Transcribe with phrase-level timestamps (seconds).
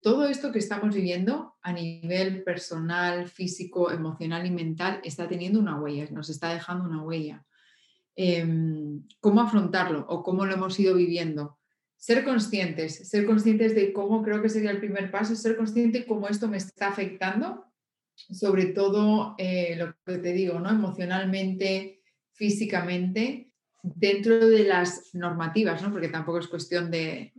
[0.00, 5.80] todo esto que estamos viviendo a nivel personal, físico, emocional y mental está teniendo una
[5.80, 7.44] huella, nos está dejando una huella.
[8.14, 11.58] Em, ¿Cómo afrontarlo o cómo lo hemos ido viviendo?
[11.96, 16.06] Ser conscientes, ser conscientes de cómo creo que sería el primer paso, ser consciente de
[16.06, 17.64] cómo esto me está afectando,
[18.14, 20.70] sobre todo eh, lo que te digo, ¿no?
[20.70, 22.02] emocionalmente,
[22.32, 23.47] físicamente
[23.82, 25.90] dentro de las normativas, ¿no?
[25.92, 27.32] porque tampoco es cuestión de,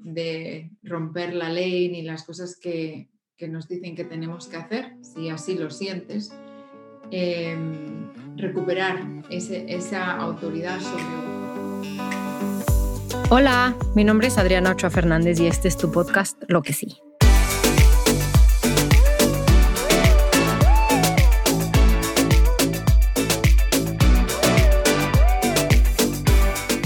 [0.84, 3.10] romper la ley ni las cosas que,
[3.48, 6.34] nos dicen que tenemos que hacer, si así lo sientes,
[7.10, 11.04] em, recuperar esa autoridad sobre
[13.32, 17.00] Hola, mi nombre es Adriana Ochoa Fernández y este es tu podcast Lo que sí.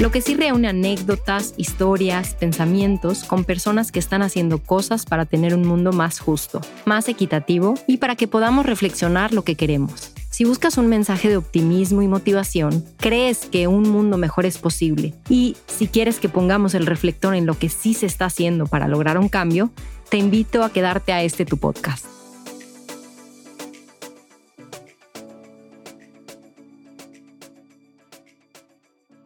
[0.03, 5.55] Lo que sí reúne anécdotas, historias, pensamientos con personas que están haciendo cosas para tener
[5.55, 10.11] un mundo más justo, más equitativo y para que podamos reflexionar lo que queremos.
[10.29, 15.13] Si buscas un mensaje de optimismo y motivación, crees que un mundo mejor es posible
[15.29, 18.89] y si quieres que pongamos el reflector en lo que sí se está haciendo para
[18.89, 19.71] lograr un cambio,
[20.09, 22.12] te invito a quedarte a este tu podcast.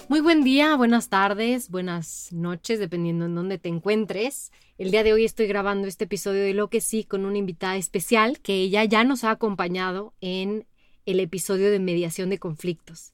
[0.09, 4.53] Muy buen día, buenas tardes, buenas noches, dependiendo en dónde te encuentres.
[4.77, 7.75] El día de hoy estoy grabando este episodio de Lo que sí con una invitada
[7.75, 10.65] especial que ella ya nos ha acompañado en
[11.05, 13.11] el episodio de mediación de conflictos.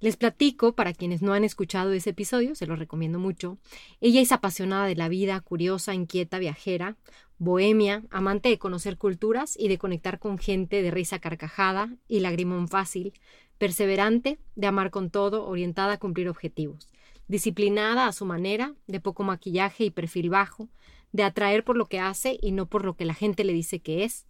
[0.00, 3.56] Les platico, para quienes no han escuchado ese episodio, se lo recomiendo mucho.
[4.02, 6.98] Ella es apasionada de la vida, curiosa, inquieta, viajera,
[7.38, 12.68] bohemia, amante de conocer culturas y de conectar con gente de risa carcajada y lagrimón
[12.68, 13.12] fácil,
[13.58, 16.88] perseverante, de amar con todo, orientada a cumplir objetivos,
[17.28, 20.68] disciplinada a su manera, de poco maquillaje y perfil bajo,
[21.12, 23.80] de atraer por lo que hace y no por lo que la gente le dice
[23.80, 24.26] que es,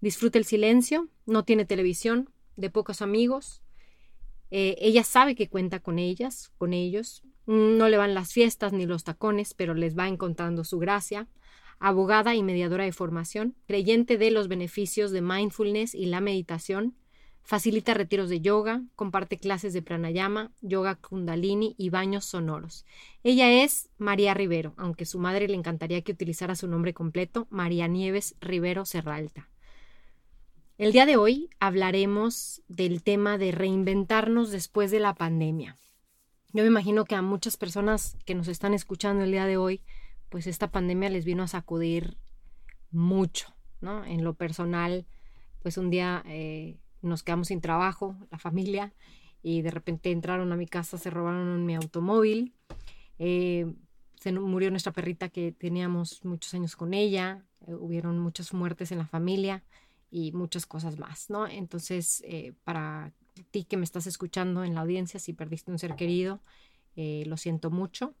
[0.00, 3.62] disfruta el silencio, no tiene televisión, de pocos amigos,
[4.50, 8.86] eh, ella sabe que cuenta con ellas, con ellos, no le van las fiestas ni
[8.86, 11.28] los tacones, pero les va encontrando su gracia,
[11.80, 16.94] abogada y mediadora de formación, creyente de los beneficios de mindfulness y la meditación,
[17.48, 22.84] Facilita retiros de yoga, comparte clases de pranayama, yoga kundalini y baños sonoros.
[23.24, 27.88] Ella es María Rivero, aunque su madre le encantaría que utilizara su nombre completo, María
[27.88, 29.48] Nieves Rivero Serralta.
[30.76, 35.78] El día de hoy hablaremos del tema de reinventarnos después de la pandemia.
[36.52, 39.80] Yo me imagino que a muchas personas que nos están escuchando el día de hoy,
[40.28, 42.16] pues esta pandemia les vino a sacudir
[42.90, 44.04] mucho, ¿no?
[44.04, 45.06] En lo personal,
[45.62, 48.92] pues un día eh, nos quedamos sin trabajo, la familia,
[49.42, 52.54] y de repente entraron a mi casa, se robaron mi automóvil,
[53.18, 53.72] eh,
[54.20, 58.98] se murió nuestra perrita que teníamos muchos años con ella, eh, hubieron muchas muertes en
[58.98, 59.62] la familia
[60.10, 61.46] y muchas cosas más, ¿no?
[61.46, 63.12] Entonces, eh, para
[63.50, 66.40] ti que me estás escuchando en la audiencia, si perdiste un ser querido,
[66.96, 68.16] lo siento mucho.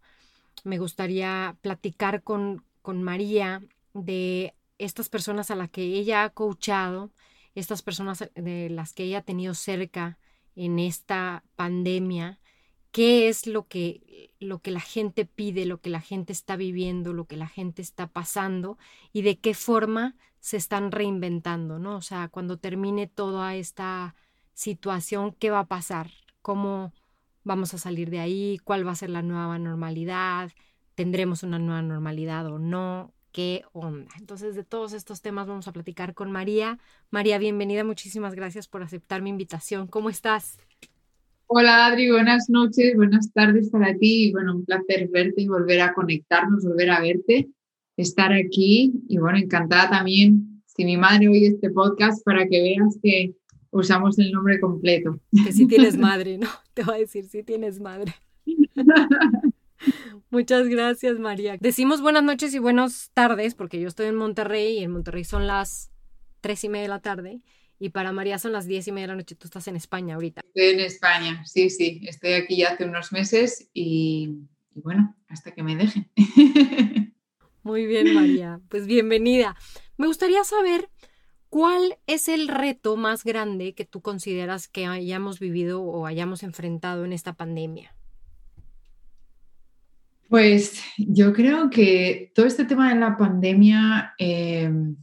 [0.64, 3.62] Me gustaría platicar con, con María
[3.94, 7.10] de estas personas a las que ella ha coachado,
[7.54, 10.18] estas personas de las que ella ha tenido cerca
[10.54, 12.38] en esta pandemia,
[12.90, 17.12] qué es lo que, lo que la gente pide, lo que la gente está viviendo,
[17.12, 18.78] lo que la gente está pasando
[19.12, 21.96] y de qué forma se están reinventando, ¿no?
[21.96, 24.14] O sea, cuando termine toda esta
[24.54, 26.10] situación, ¿qué va a pasar?
[26.42, 26.92] ¿Cómo
[27.48, 28.58] vamos a salir de ahí?
[28.62, 30.52] ¿Cuál va a ser la nueva normalidad?
[30.94, 33.12] ¿Tendremos una nueva normalidad o no?
[33.30, 34.10] qué onda.
[34.18, 36.78] Entonces, de todos estos temas vamos a platicar con María.
[37.10, 39.86] María, bienvenida, muchísimas gracias por aceptar mi invitación.
[39.86, 40.58] ¿Cómo estás?
[41.46, 44.32] Hola Adri, buenas noches, buenas tardes para ti.
[44.32, 47.48] Bueno, un placer verte y volver a conectarnos, volver a verte,
[47.96, 48.92] estar aquí.
[49.08, 53.34] Y bueno, encantada también, si mi madre oye este podcast, para que veas que
[53.70, 55.20] usamos el nombre completo.
[55.44, 56.48] Que si tienes madre, ¿no?
[56.74, 58.14] Te voy a decir, si tienes madre.
[60.30, 61.56] Muchas gracias, María.
[61.58, 65.46] Decimos buenas noches y buenas tardes porque yo estoy en Monterrey y en Monterrey son
[65.46, 65.90] las
[66.40, 67.40] tres y media de la tarde
[67.78, 69.36] y para María son las diez y media de la noche.
[69.36, 70.42] Tú estás en España ahorita.
[70.44, 72.00] Estoy en España, sí, sí.
[72.04, 74.40] Estoy aquí ya hace unos meses y,
[74.74, 76.10] y bueno, hasta que me dejen.
[77.62, 78.60] Muy bien, María.
[78.68, 79.56] Pues bienvenida.
[79.96, 80.88] Me gustaría saber
[81.48, 87.04] cuál es el reto más grande que tú consideras que hayamos vivido o hayamos enfrentado
[87.04, 87.94] en esta pandemia.
[90.28, 94.96] Pues yo creo que todo este tema de la pandemia em,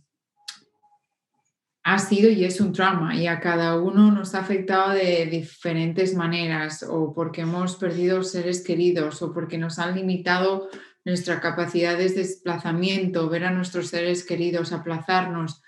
[1.83, 6.15] ha sido y es un trauma y a cada uno nos ha afectado de diferentes
[6.15, 10.69] maneras o porque hemos perdido seres queridos o porque nos han limitado
[11.05, 15.61] nuestra capacidad de desplazamiento, ver a nuestros seres queridos, aplazarnos,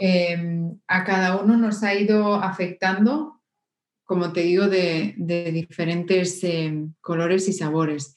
[0.00, 3.42] em, a cada uno nos ha ido afectando,
[4.04, 8.16] como te digo, de, diferentes em, colores y sabores.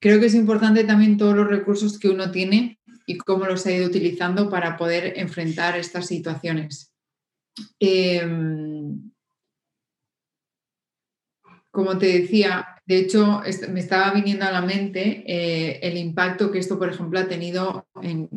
[0.00, 3.72] Creo que es importante también todos los recursos que uno tiene y cómo los ha
[3.72, 6.92] ido utilizando para poder enfrentar estas situaciones.
[7.78, 9.12] Em,
[11.70, 13.42] como te decía, de hecho,
[13.72, 17.88] me estaba viniendo a la mente eh, el impacto que esto, por ejemplo, ha tenido
[18.00, 18.28] en,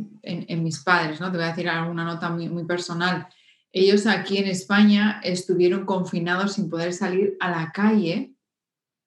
[0.64, 1.22] mis padres.
[1.22, 1.32] ¿no?
[1.32, 3.28] Te voy a decir alguna nota muy, personal.
[3.72, 8.34] Ellos aquí en España estuvieron confinados sin poder salir a la calle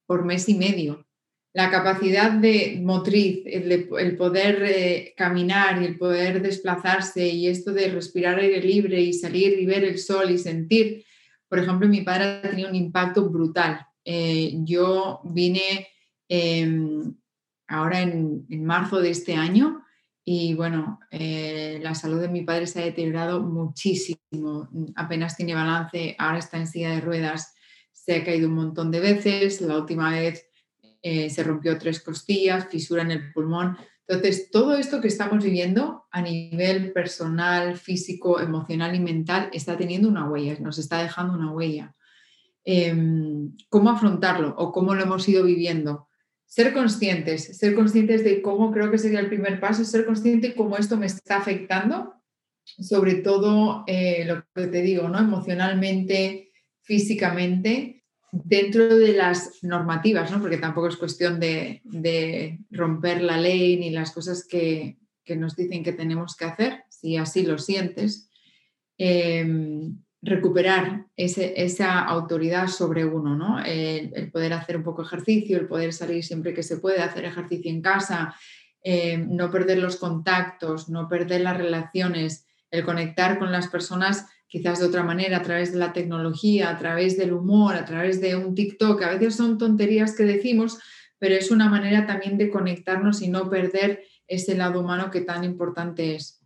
[0.06, 1.08] por mes y medio.
[1.52, 7.88] La capacidad de motriz, el, poder eh, caminar y el poder desplazarse y esto de
[7.88, 11.04] respirar aire libre y salir y ver el sol y sentir,
[11.48, 15.88] por ejemplo, mi padre ha tenido un impacto brutal eh, yo vine
[16.28, 17.14] em,
[17.68, 19.82] ahora en, marzo de este año
[20.24, 24.68] y bueno, eh, la salud de mi padre se ha deteriorado muchísimo.
[24.94, 27.54] Apenas tiene balance, ahora está en silla de ruedas,
[27.92, 29.60] se ha caído un montón de veces.
[29.60, 30.46] La última vez
[31.02, 33.76] eh, se rompió tres costillas, fisura en el pulmón.
[34.06, 40.08] Entonces, todo esto que estamos viviendo a nivel personal, físico, emocional y mental está teniendo
[40.08, 41.94] una huella, nos está dejando una huella.
[42.64, 46.08] Em, cómo afrontarlo o cómo lo hemos ido viviendo.
[46.46, 50.54] Ser conscientes, ser conscientes de cómo creo que sería el primer paso, ser consciente de
[50.54, 52.14] cómo esto me está afectando,
[52.64, 55.18] sobre todo eh, lo que te digo, ¿no?
[55.18, 60.40] emocionalmente, físicamente, dentro de las normativas, ¿no?
[60.40, 61.82] porque tampoco es cuestión de,
[62.70, 64.98] romper la ley ni las cosas que,
[65.34, 68.28] nos dicen que tenemos que hacer, si así lo sientes.
[68.98, 73.62] Em, recuperar esa autoridad sobre uno, ¿no?
[73.64, 77.70] El, poder hacer un poco ejercicio, el poder salir siempre que se puede, hacer ejercicio
[77.70, 78.34] en casa,
[78.84, 84.80] eh, no perder los contactos, no perder las relaciones, el conectar con las personas quizás
[84.80, 88.36] de otra manera, a través de la tecnología, a través del humor, a través de
[88.36, 89.02] un TikTok.
[89.02, 90.78] A veces son tonterías que decimos,
[91.18, 95.42] pero es una manera también de conectarnos y no perder ese lado humano que tan
[95.42, 96.41] importante es.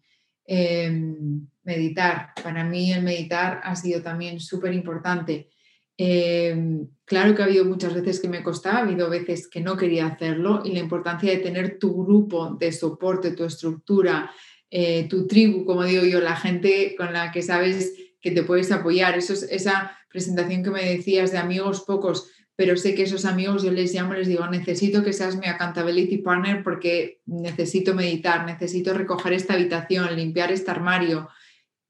[0.46, 2.32] Em, meditar.
[2.40, 5.50] Para mí el meditar ha sido también súper importante.
[5.98, 9.76] Em, claro que ha habido muchas veces que me costaba, ha habido veces que no
[9.76, 14.30] quería hacerlo y la importancia de tener tu grupo de soporte, tu estructura,
[14.70, 18.70] eh, tu tribu, como digo yo, la gente con la que sabes que te puedes
[18.70, 19.18] apoyar.
[19.18, 23.62] Eso es, esa presentación que me decías de amigos pocos, pero sé que esos amigos
[23.62, 28.94] yo les llamo, les digo, necesito que seas mi accountability partner porque necesito meditar, necesito
[28.94, 31.28] recoger esta habitación, limpiar este armario,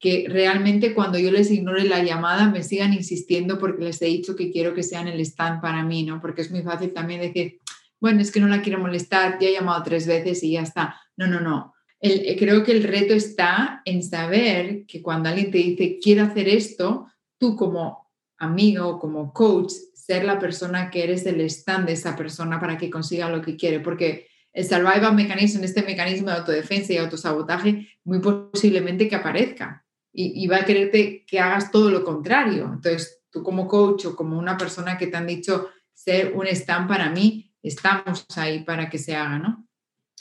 [0.01, 4.35] que realmente cuando yo les ignore la llamada me sigan insistiendo porque les he dicho
[4.35, 6.21] que quiero que sean el stand para mí, ¿no?
[6.21, 7.61] Porque es muy fácil también decir,
[8.01, 11.01] bueno, es que no la quiero molestar, ya he llamado tres veces y ya está.
[11.17, 11.75] No, no, no.
[12.01, 16.49] El, creo que el reto está en saber que cuando alguien te dice, quiero hacer
[16.49, 17.07] esto,
[17.39, 19.73] tú como amigo, como coach,
[20.07, 23.57] ser la persona que eres el stand de esa persona para que consiga lo que
[23.57, 29.85] quiere, porque el survival mechanism, este mecanismo de autodefensa y autosabotaje, muy posiblemente que aparezca
[30.13, 32.71] y, va a quererte que hagas todo lo contrario.
[32.73, 36.89] Entonces, tú como coach o como una persona que te han dicho ser un stand
[36.89, 39.69] para mí, estamos ahí para que se haga, ¿no?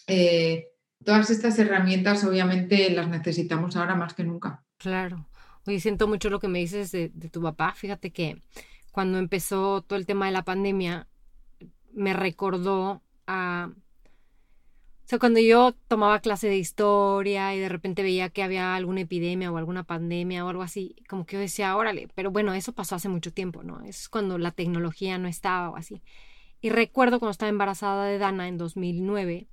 [0.07, 0.67] Eh,
[1.05, 4.65] todas estas herramientas obviamente las necesitamos ahora más que nunca.
[4.77, 5.29] Claro.
[5.67, 7.73] Oye, siento mucho lo que me dices de tu papá.
[7.73, 8.41] Fíjate que
[8.95, 11.09] cuando empezó todo el tema de la pandemia,
[11.91, 13.69] me recordó a...
[13.73, 19.01] O sea, cuando yo tomaba clase de historia y de repente veía que había alguna
[19.01, 22.71] epidemia o alguna pandemia o algo así, como que yo decía, órale, pero bueno, eso
[22.71, 23.81] pasó hace mucho tiempo, ¿no?
[23.81, 26.01] Es cuando la tecnología no estaba o así.
[26.61, 29.49] Y recuerdo cuando estaba embarazada de Dana en 2009,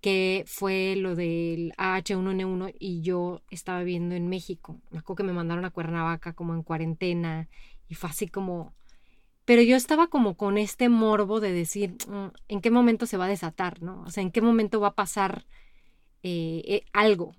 [0.00, 4.80] que fue lo del H1N1 y yo estaba viviendo en México.
[4.90, 7.48] Me acuerdo que me mandaron a Cuernavaca como en cuarentena
[7.88, 8.74] y fue así como...
[9.44, 13.24] Pero yo estaba como con este morbo de decir, mm, ¿en qué momento se va
[13.24, 13.82] a desatar?
[13.82, 14.02] ¿no?
[14.02, 15.46] O sea, ¿en qué momento va a pasar
[16.22, 17.34] eh, eh, algo?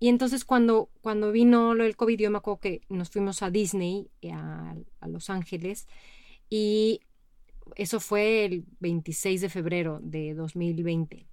[0.00, 3.50] Y entonces cuando, cuando vino lo del COVID, yo me acuerdo que nos fuimos a
[3.50, 5.86] Disney, eh, a, a Los Ángeles,
[6.50, 7.00] y
[7.76, 11.28] eso fue el 26 de febrero de 2020.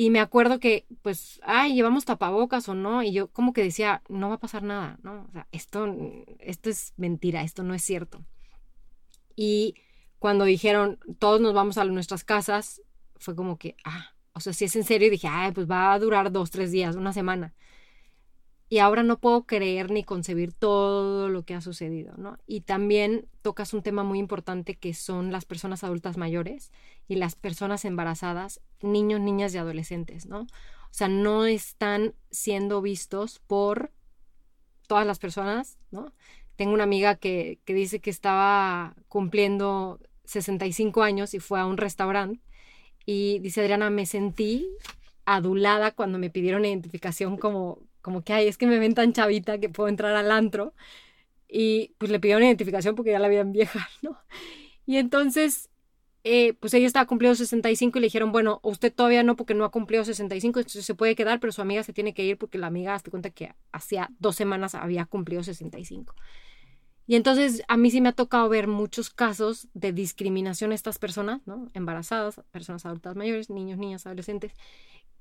[0.00, 4.02] Y me acuerdo que, pues, ay, llevamos tapabocas o no, y yo como que decía,
[4.08, 5.26] no va a pasar nada, ¿no?
[5.28, 5.94] O sea, esto,
[6.38, 8.24] esto es mentira, esto no es cierto.
[9.36, 9.74] Y
[10.18, 12.80] cuando dijeron, todos nos vamos a nuestras casas,
[13.18, 15.98] fue como que, ah, o sea, si es en serio, dije, ay, pues va a
[15.98, 17.52] durar dos, tres días, una semana.
[18.72, 22.38] Y ahora no puedo creer ni concebir todo lo que ha sucedido, ¿no?
[22.46, 26.70] Y también tocas un tema muy importante que son las personas adultas mayores
[27.08, 30.42] y las personas embarazadas, niños, niñas y adolescentes, ¿no?
[30.42, 33.90] O sea, no están siendo vistos por
[34.86, 36.12] todas las personas, ¿no?
[36.54, 41.76] Tengo una amiga que, que dice que estaba cumpliendo 65 años y fue a un
[41.76, 42.40] restaurante
[43.04, 44.68] y dice Adriana, me sentí
[45.24, 49.58] adulada cuando me pidieron identificación como como que, ay, es que me ven tan chavita
[49.58, 50.74] que puedo entrar al antro.
[51.48, 54.18] Y pues le pidieron identificación porque ya la habían vieja, ¿no?
[54.86, 55.70] Y entonces,
[56.24, 59.64] eh, pues ella estaba cumpliendo 65 y le dijeron, bueno, usted todavía no porque no
[59.64, 62.58] ha cumplido 65, entonces se puede quedar, pero su amiga se tiene que ir porque
[62.58, 66.14] la amiga, hazte cuenta que hacía dos semanas había cumplido 65.
[67.06, 70.98] Y entonces a mí sí me ha tocado ver muchos casos de discriminación a estas
[70.98, 71.68] personas, ¿no?
[71.74, 74.52] Embarazadas, personas adultas mayores, niños, niñas, adolescentes,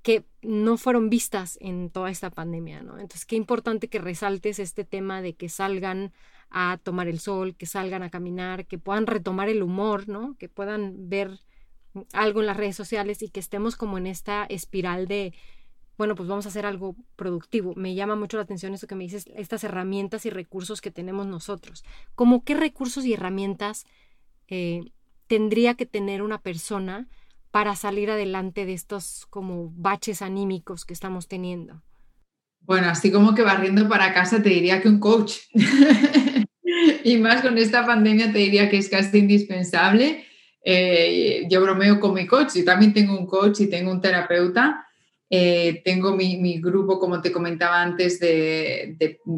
[0.02, 2.94] que no fueron vistas en toda esta pandemia, ¿no?
[2.94, 6.14] Entonces, qué importante que resaltes este tema de que salgan
[6.50, 10.36] a tomar el sol, que salgan a caminar, que puedan retomar el humor, ¿no?
[10.40, 11.40] Que puedan ver
[12.14, 15.34] algo en las redes sociales y que estemos como en esta espiral de,
[15.98, 17.74] bueno, pues vamos a hacer algo productivo.
[17.76, 21.28] Me llama mucho la atención eso que me dices, estas herramientas y recursos que tenemos
[21.28, 21.84] nosotros.
[22.16, 23.86] ¿Cómo qué recursos y herramientas
[24.48, 24.92] eh,
[25.28, 27.08] tendría que tener una persona
[27.52, 31.82] para salir adelante de estos como baches anímicos que estamos teniendo?
[32.62, 35.34] Bueno, así como que barriendo para casa te diría que un coach.
[37.04, 40.26] y más con esta pandemia te diría que es casi indispensable.
[40.64, 44.86] Eh, yo bromeo con mi coach, y también tengo un coach y tengo un terapeuta.
[45.30, 48.98] Eh, tengo mi, grupo, como te comentaba antes, de,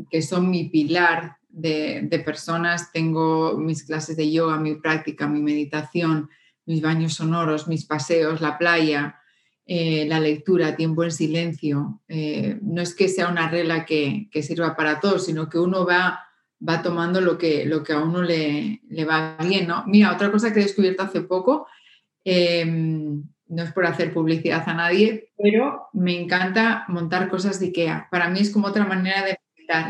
[0.09, 2.91] que son mi pilar de, personas.
[2.91, 6.29] Tengo mis clases de yoga, mi práctica, mi meditación,
[6.71, 9.19] mis baños sonoros, mis paseos, la playa,
[9.65, 12.01] eh, la lectura, tiempo en silencio.
[12.07, 16.21] Eh, no es que sea una regla que, sirva para todos, sino que uno va,
[16.65, 19.67] va tomando lo que, lo que a uno le, le, va bien.
[19.67, 19.83] ¿no?
[19.85, 21.67] Mira, otra cosa que he descubierto hace poco,
[22.23, 28.07] em, no es por hacer publicidad a nadie, pero me encanta montar cosas de IKEA.
[28.09, 29.37] Para mí es como otra manera de.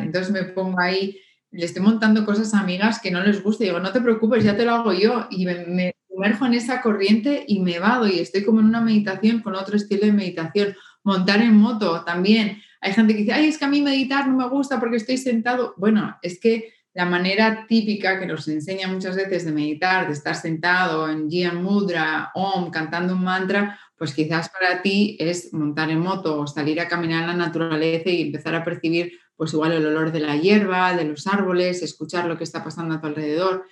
[0.03, 1.19] Entonces me pongo ahí,
[1.51, 4.43] le estoy montando cosas a amigas que no les gusta y digo, no te preocupes,
[4.43, 5.27] ya te lo hago yo.
[5.31, 9.41] Y me sumerjo en esa corriente y me vado y estoy como en una meditación
[9.41, 10.75] con otro estilo de meditación.
[11.03, 12.61] Montar en moto también.
[12.81, 15.17] Hay gente que dice, ay, es que a mí meditar no me gusta porque estoy
[15.17, 15.73] sentado.
[15.77, 20.35] Bueno, es que la manera típica que nos enseña muchas veces de meditar, de estar
[20.35, 25.99] sentado en Gyan Mudra, Om, cantando un mantra, pues quizás para ti es montar en
[25.99, 29.85] moto o salir a caminar en la naturaleza y empezar a percibir pues igual el
[29.85, 33.65] olor de la hierba, de los árboles, escuchar lo que está pasando a tu alrededor.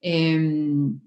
[0.00, 1.00] Em,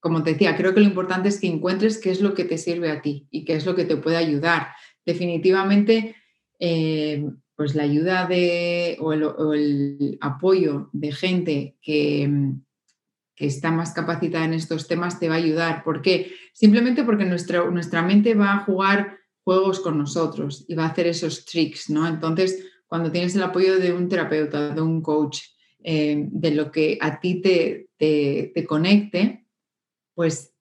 [0.00, 2.58] como te decía, creo que lo importante es que encuentres qué es lo que te
[2.58, 4.68] sirve a ti y qué es lo que te puede ayudar.
[5.04, 6.16] Definitivamente,
[6.58, 12.30] eh, pues la ayuda de, o, el, apoyo de gente que,
[13.36, 15.84] que, está más capacitada en estos temas te va a ayudar.
[15.84, 16.32] ¿Por qué?
[16.54, 21.06] Simplemente porque nuestra, nuestra mente va a jugar juegos con nosotros y va a hacer
[21.06, 22.08] esos tricks, ¿no?
[22.08, 25.40] Entonces, cuando tienes el apoyo de un terapeuta, de un coach,
[25.82, 29.46] eh, de lo que a ti te, te, te conecte,
[30.20, 30.52] pues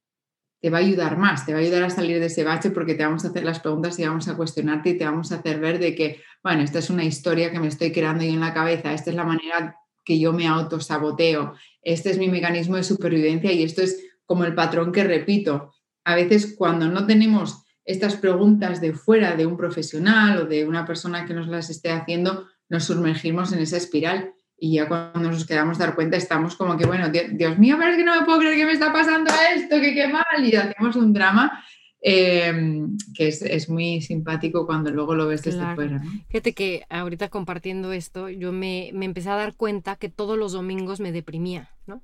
[0.61, 2.95] te va a ayudar más, te va a ayudar a salir de ese bache porque
[2.95, 5.59] te vamos a hacer las preguntas y vamos a cuestionarte y te vamos a hacer
[5.59, 8.53] ver de que, bueno, esta es una historia que me estoy creando yo en la
[8.53, 9.75] cabeza, esta es la manera
[10.05, 14.55] que yo me autosaboteo, este es mi mecanismo de supervivencia y esto es como el
[14.55, 15.73] patrón que repito.
[16.05, 20.85] A veces cuando no tenemos estas preguntas de fuera de un profesional o de una
[20.85, 25.45] persona que nos las esté haciendo, nos sumergimos en esa espiral y ya cuando nos
[25.45, 28.39] quedamos dar cuenta estamos como que, bueno, Dios, mío, pero es que no me puedo
[28.39, 31.63] creer que me está pasando esto, que qué mal, y hacemos un drama
[32.01, 36.01] em, que es, muy simpático cuando luego lo ves desde fuera.
[36.29, 40.51] Fíjate que ahorita compartiendo esto, yo me, me, empecé a dar cuenta que todos los
[40.51, 42.01] domingos me deprimía, ¿no?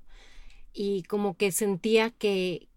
[0.74, 2.68] Y como que sentía que,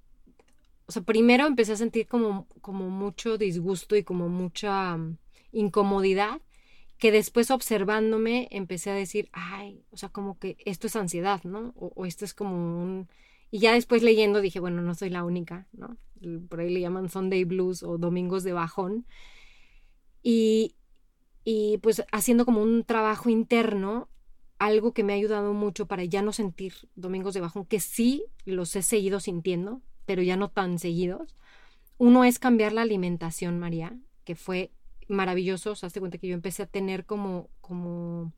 [0.86, 5.18] o sea, primero empecé a sentir como, como mucho disgusto y como mucha mm,
[5.52, 6.40] incomodidad
[6.98, 11.72] que después observándome empecé a decir, ay, o sea, como que esto es ansiedad, ¿no?
[11.76, 13.08] O, esto es como un...
[13.50, 15.96] Y ya después leyendo dije, bueno, no soy la única, ¿no?
[16.48, 19.06] Por ahí le llaman Sunday Blues o Domingos de Bajón.
[20.22, 20.74] Y,
[21.44, 24.08] y pues haciendo como un trabajo interno,
[24.58, 28.24] algo que me ha ayudado mucho para ya no sentir Domingos de Bajón, que sí
[28.44, 31.36] los he seguido sintiendo, pero ya no tan seguidos.
[31.96, 34.72] Uno es cambiar la alimentación, María, que fue
[35.08, 35.72] maravilloso.
[35.72, 38.32] O sea, hazte cuenta que yo empecé a tener como, como,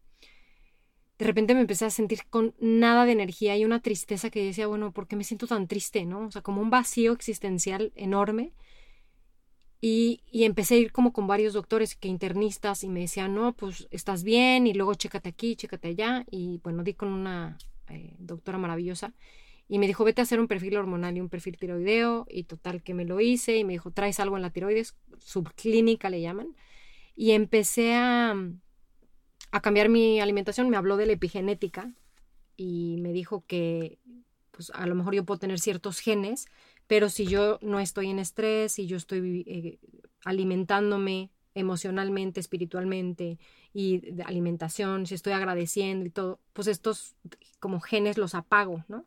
[1.19, 4.67] de repente me empecé a sentir con nada de energía y una tristeza que decía,
[4.67, 6.27] bueno, ¿por qué me siento tan triste, no?
[6.27, 8.53] O sea, como un vacío existencial enorme.
[9.83, 13.55] Y, y, empecé a ir como con varios doctores que internistas y me decían, no,
[13.55, 16.27] pues estás bien y luego chécate aquí, chécate allá.
[16.31, 17.57] Y bueno, di con una
[17.89, 19.15] eh, doctora maravillosa
[19.71, 22.83] y me dijo, vete a hacer un perfil hormonal y un perfil tiroideo y total
[22.83, 26.57] que me lo hice y me dijo, traes algo en la tiroides, subclínica le llaman.
[27.15, 28.35] Y empecé a,
[29.53, 31.93] a cambiar mi alimentación, me habló de la epigenética
[32.57, 33.99] y me dijo que
[34.51, 36.49] pues a lo mejor yo puedo tener ciertos genes
[36.91, 39.79] pero si yo no estoy en estrés, si yo estoy eh,
[40.25, 43.39] alimentándome emocionalmente, espiritualmente
[43.73, 47.15] y de alimentación, si estoy agradeciendo y todo, pues estos
[47.61, 49.07] como genes los apago, ¿no?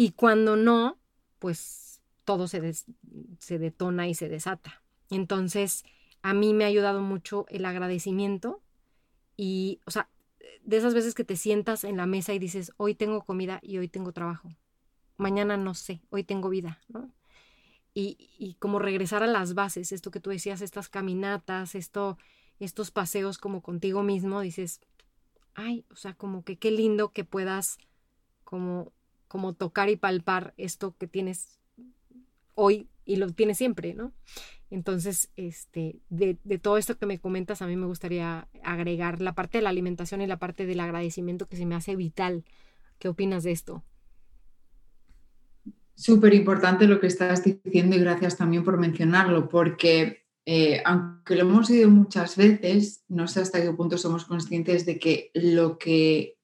[0.00, 0.98] Y cuando no,
[1.38, 2.72] pues todo se,
[3.38, 4.82] se detona y se desata.
[5.10, 5.84] Entonces,
[6.22, 8.62] a mí me ha ayudado mucho el agradecimiento
[9.36, 10.08] y, o sea,
[10.62, 13.76] de esas veces que te sientas en la mesa y dices, hoy tengo comida y
[13.76, 14.48] hoy tengo trabajo
[15.20, 17.10] mañana no sé, hoy tengo vida, ¿no?
[17.92, 22.16] Y, y como regresar a las bases, esto que tú decías, estas caminatas, esto,
[22.58, 24.80] estos paseos como contigo mismo, dices,
[25.54, 27.78] ay, o sea, como que qué lindo que puedas
[28.44, 28.92] como,
[29.30, 31.60] como tocar y palpar esto que tienes
[32.56, 34.12] hoy y lo tienes siempre, ¿no?
[34.70, 39.58] Entonces, este, de, todo esto que me comentas, a mí me gustaría agregar la parte
[39.58, 42.44] de la alimentación y la parte del agradecimiento que se me hace vital.
[42.98, 43.84] ¿Qué opinas de esto?
[45.94, 51.42] Súper importante lo que estás diciendo y gracias también por mencionarlo, porque eh, aunque lo
[51.42, 56.36] hemos oído muchas veces, no sé hasta qué punto somos conscientes de que lo que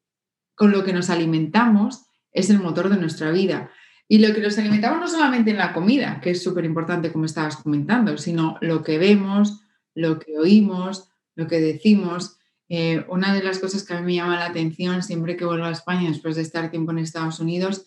[0.55, 2.06] con lo que nos alimentamos
[2.37, 3.71] es el motor de nuestra vida.
[4.09, 7.25] Y lo que nos alimentamos no solamente en la comida, que es súper importante como
[7.25, 9.63] estabas comentando, sino lo que vemos,
[9.95, 12.39] lo que oímos, lo que decimos.
[12.69, 15.65] Eh, una de las cosas que a mí me llama la atención siempre que vuelvo
[15.65, 17.87] a España después de estar tiempo en Estados Unidos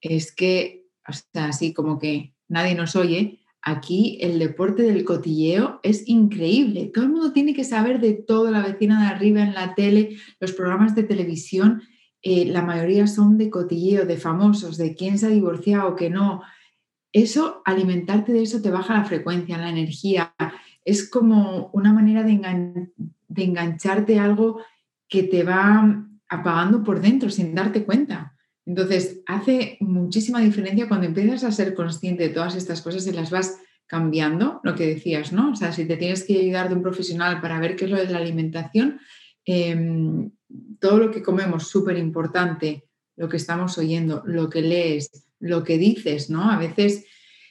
[0.00, 0.84] es que
[1.34, 6.90] así como que nadie nos oye, aquí el deporte del cotilleo es increíble.
[6.92, 10.16] Todo el mundo tiene que saber de todo, la vecina de arriba en la tele,
[10.40, 11.82] los programas de televisión,
[12.26, 16.42] eh, la mayoría son de cotilleo, de famosos, de quién se ha divorciado que no.
[17.12, 20.34] Eso, alimentarte de eso te baja la frecuencia, la energía.
[20.86, 22.88] Es como una manera de,
[23.28, 24.62] de engancharte a algo
[25.06, 28.34] que te va apagando por dentro sin darte cuenta.
[28.64, 33.30] Entonces, hace muchísima diferencia cuando empiezas a ser consciente de todas estas cosas y las
[33.30, 35.50] vas cambiando, lo que decías, ¿no?
[35.50, 37.98] O sea, si te tienes que ayudar de un profesional para ver qué es lo
[37.98, 38.98] de la alimentación,
[39.44, 40.30] em,
[40.80, 42.84] todo lo que comemos, súper importante,
[43.16, 46.50] lo que estamos oyendo, lo que lees, lo que dices, ¿no?
[46.50, 47.04] A veces,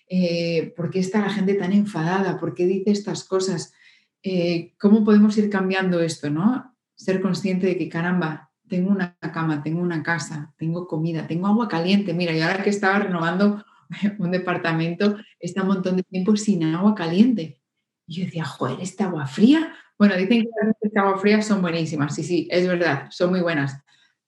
[0.10, 2.40] eh, ¿por qué está la gente tan enfadada?
[2.40, 3.74] ¿Por qué dice estas cosas?
[4.22, 6.76] Eh, ¿Cómo podemos ir cambiando esto, ¿no?
[6.96, 11.68] Ser consciente de que, caramba, tengo una cama, tengo una casa, tengo comida, tengo agua
[11.68, 12.14] caliente.
[12.14, 13.64] Mira, y ahora que estaba renovando
[14.20, 17.60] un departamento, está un montón de tiempo sin agua caliente.
[18.08, 19.74] Y yo decía, joder, ¿esta agua fría?
[19.98, 20.50] Bueno, dicen que
[20.82, 22.16] las agua fría son buenísimas.
[22.16, 23.82] Sí, sí, es verdad, son muy buenas.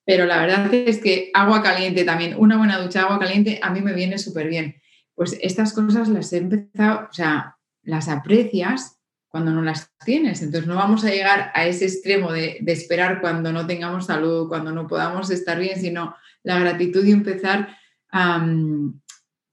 [0.05, 3.71] Pero la verdad es que agua caliente también, una buena ducha de agua caliente, a
[3.71, 4.75] mí me viene súper bien.
[5.15, 10.41] Pues estas cosas las he empezado, o sea, las aprecias cuando no las tienes.
[10.41, 14.71] Entonces no vamos a llegar a ese extremo de, esperar cuando no tengamos salud, cuando
[14.71, 17.75] no podamos estar bien, sino la gratitud y empezar
[18.11, 18.47] a,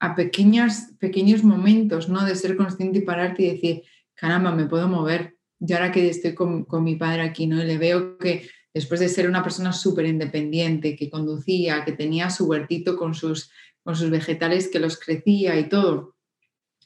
[0.00, 2.24] a pequeños, pequeños momentos, ¿no?
[2.24, 3.82] De ser consciente y pararte y decir,
[4.22, 5.36] caramba, me puedo mover.
[5.58, 7.60] Y ahora que estoy con, con mi padre aquí, ¿no?
[7.60, 12.30] Y le veo que después de ser una persona súper independiente, que conducía, que tenía
[12.30, 13.50] su huertito con sus,
[13.82, 16.14] con sus vegetales, que los crecía y todo,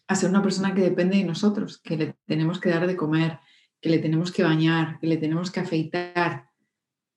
[0.09, 3.39] a ser una persona que depende de nosotros, que le tenemos que dar de comer,
[3.83, 6.47] que le tenemos que bañar, que le tenemos que afeitar,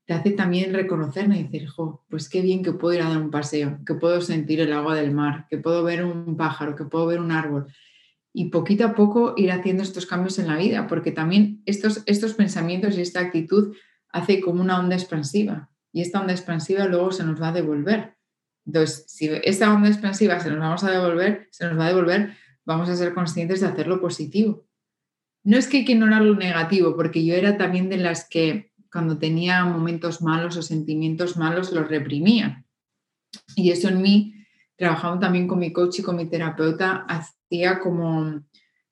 [0.06, 3.22] te hace también reconocerme y decir, jo, pues qué bien que puedo ir a dar
[3.22, 6.84] un paseo, que puedo sentir el agua del mar, que puedo ver un pájaro, que
[6.84, 7.68] puedo ver un árbol.
[8.40, 12.36] Y poquito a poco ir haciendo estos cambios en la vida, porque también estos, estos
[12.36, 13.76] pensamientos y esta actitud
[14.14, 15.70] hace como una onda expansiva.
[15.92, 18.16] Y esta onda expansiva luego se nos va a devolver.
[18.66, 22.32] Entonces, si esta onda expansiva se nos vamos a devolver, se nos va a devolver
[22.64, 24.66] vamos a ser conscientes de hacerlo positivo.
[25.44, 28.72] No es que hay que ignorar lo negativo, porque yo era también de las que
[28.90, 32.64] cuando tenía momentos malos o sentimientos malos los reprimía.
[33.56, 34.46] Y eso en mí,
[34.78, 37.06] trabajando también con mi coach y con mi terapeuta,
[37.50, 38.42] hacía como,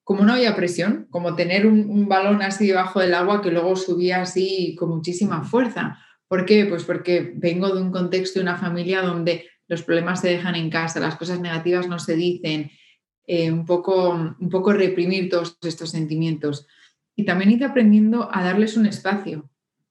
[0.03, 3.75] como no había presión, como tener un, un balón así debajo del agua que luego
[3.75, 5.99] subía así con muchísima fuerza.
[6.27, 6.65] ¿Por qué?
[6.65, 10.69] Pues porque vengo de un contexto de una familia donde los problemas se dejan en
[10.69, 12.71] casa, las cosas negativas no se dicen,
[13.25, 16.65] eh, un, poco, un poco reprimir todos estos sentimientos.
[17.15, 19.49] Y también ir aprendiendo a darles un espacio,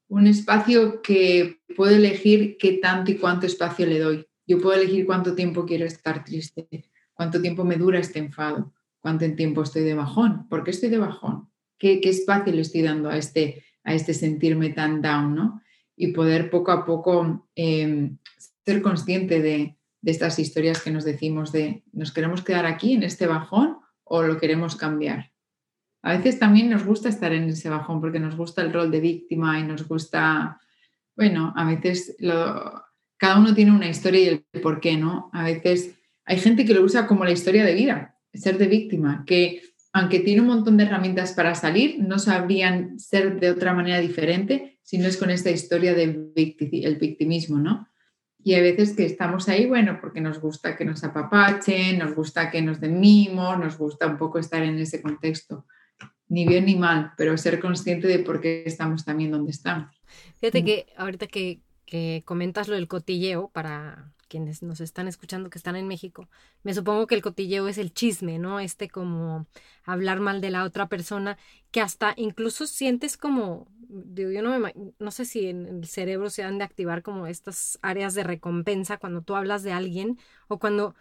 [0.09, 4.27] un espacio que puedo elegir qué tanto y cuánto espacio le doy.
[4.47, 6.69] Yo puedo elegir cuánto tiempo quiero estar triste,
[7.17, 10.99] cuánto tiempo me dura este enfado, cuánto tiempo estoy de bajón, ¿por qué estoy de
[10.99, 11.51] bajón?
[11.79, 15.63] ¿Qué, qué espacio le estoy dando a este, a este sentirme tan down, ¿no?
[15.97, 18.19] Y poder poco a poco em,
[18.65, 23.03] ser consciente de, de estas historias que nos decimos de, ¿nos queremos quedar aquí en
[23.03, 25.33] este bajón o lo queremos cambiar?
[26.03, 29.01] A veces también nos gusta estar en ese bajón porque nos gusta el rol de
[29.01, 30.61] víctima y nos gusta,
[31.17, 32.85] bueno, a veces lo,
[33.17, 35.31] cada uno tiene una historia y el por qué, ¿no?
[35.33, 35.96] A veces
[36.27, 39.63] hay gente que lo usa como la historia de vida, ser de víctima, que
[39.93, 44.79] aunque tiene un montón de herramientas para salir, no sabrían ser de otra manera diferente
[44.83, 47.89] si no es con esta historia del el victimismo, ¿no?
[48.45, 52.51] Y hay veces que estamos ahí, bueno, porque nos gusta que nos apapachen, nos gusta
[52.51, 55.67] que nos den mimos, nos gusta un poco estar en ese contexto.
[56.29, 60.01] Ni bien ni mal, pero ser consciente de por qué estamos también donde estamos.
[60.39, 60.65] Fíjate mm.
[60.65, 65.77] que ahorita que, que comentas lo del cotilleo, para quienes nos están escuchando que están
[65.77, 66.29] en México,
[66.63, 68.61] me supongo que el cotilleo es el chisme, ¿no?
[68.61, 69.47] Este como
[69.85, 71.39] hablar mal de la otra persona,
[71.71, 76.43] que hasta incluso sientes como, yo no, me, no sé si en el cerebro se
[76.43, 80.95] han de activar como estas áreas de recompensa cuando tú hablas de alguien o cuando,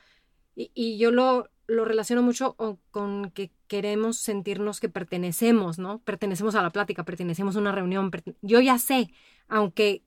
[0.55, 2.55] y, yo lo, lo relaciono mucho
[2.91, 5.99] con que queremos sentirnos que pertenecemos, ¿no?
[5.99, 8.11] Pertenecemos a la plática, pertenecemos a una reunión,
[8.41, 9.11] yo ya sé,
[9.47, 10.03] aunque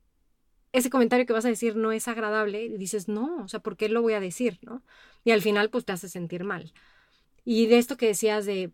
[0.73, 3.77] ese comentario que vas a decir no es agradable, y dices, no, o sea, ¿por
[3.77, 4.59] qué lo voy a decir?
[4.63, 4.83] ¿no?
[5.25, 6.73] Y al final, pues te hace sentir mal.
[7.45, 8.73] Y de esto que decías de,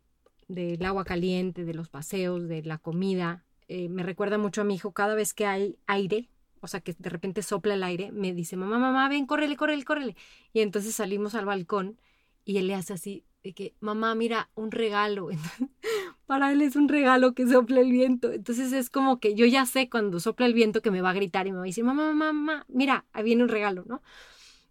[0.49, 4.75] del agua caliente, de los paseos, de la comida, eh, me recuerda mucho a mi
[4.75, 6.29] hijo, cada vez que hay aire,
[6.61, 9.85] o sea, que de repente sopla el aire, me dice, mamá, mamá, ven, córrele, córrele,
[9.85, 10.17] córrele.
[10.53, 11.99] Y entonces salimos al balcón
[12.45, 15.29] y él le hace así, de que, mamá, mira, un regalo.
[16.27, 18.33] para él es un regalo que sopla el viento.
[18.33, 21.15] Entonces es como que yo ya sé cuando sopla el viento que me va a
[21.15, 24.03] gritar y me va a decir, mamá, mamá, mamá, mira, ahí viene un regalo, ¿no?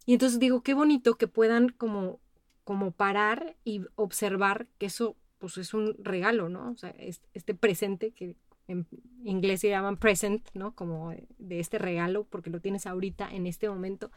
[0.05, 2.19] Y entonces digo, qué bonito que puedan como,
[2.63, 6.71] como parar y observar que eso pues es un regalo, ¿no?
[6.71, 6.95] O sea,
[7.33, 8.37] este presente que
[8.67, 8.87] en
[9.23, 10.73] inglés se llaman present, ¿no?
[10.73, 14.11] Como de este regalo porque lo tienes ahorita en este momento.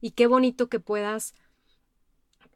[0.00, 1.34] Y qué bonito que puedas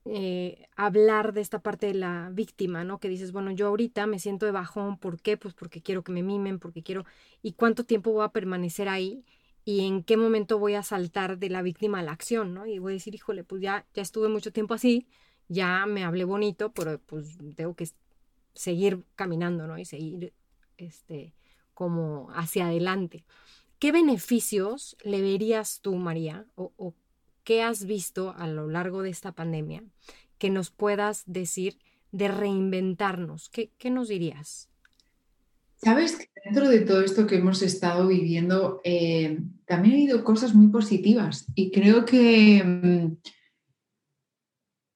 [0.05, 2.99] eh, hablar de esta parte de la víctima, ¿no?
[2.99, 5.37] Que dices, bueno, yo ahorita me siento de bajón, ¿por qué?
[5.37, 7.05] Pues porque quiero que me mimen, porque quiero,
[7.43, 9.25] ¿y cuánto tiempo voy a permanecer ahí?
[9.65, 12.67] ¿Y en qué momento voy a saltar de la víctima a la acción, ¿no?
[12.67, 15.07] Y voy a decir, híjole, pues ya, ya estuve mucho tiempo así,
[15.49, 17.89] ya me hablé bonito, pero pues tengo que
[18.55, 19.79] seguir caminando, ¿no?
[19.79, 20.33] Y seguir,
[20.77, 21.35] este,
[21.75, 23.25] como hacia adelante.
[23.81, 26.95] ¿Qué beneficios le verías tú, María, o,
[27.51, 29.83] ¿qué has visto a lo largo de esta pandemia
[30.39, 31.79] que nos puedas decir
[32.13, 33.51] de reinventarnos?
[33.51, 34.69] ¿Qué, nos dirías?
[35.75, 40.55] Sabes que dentro de todo esto que hemos estado viviendo, eh, también ha habido cosas
[40.55, 43.17] muy positivas y creo que, mm,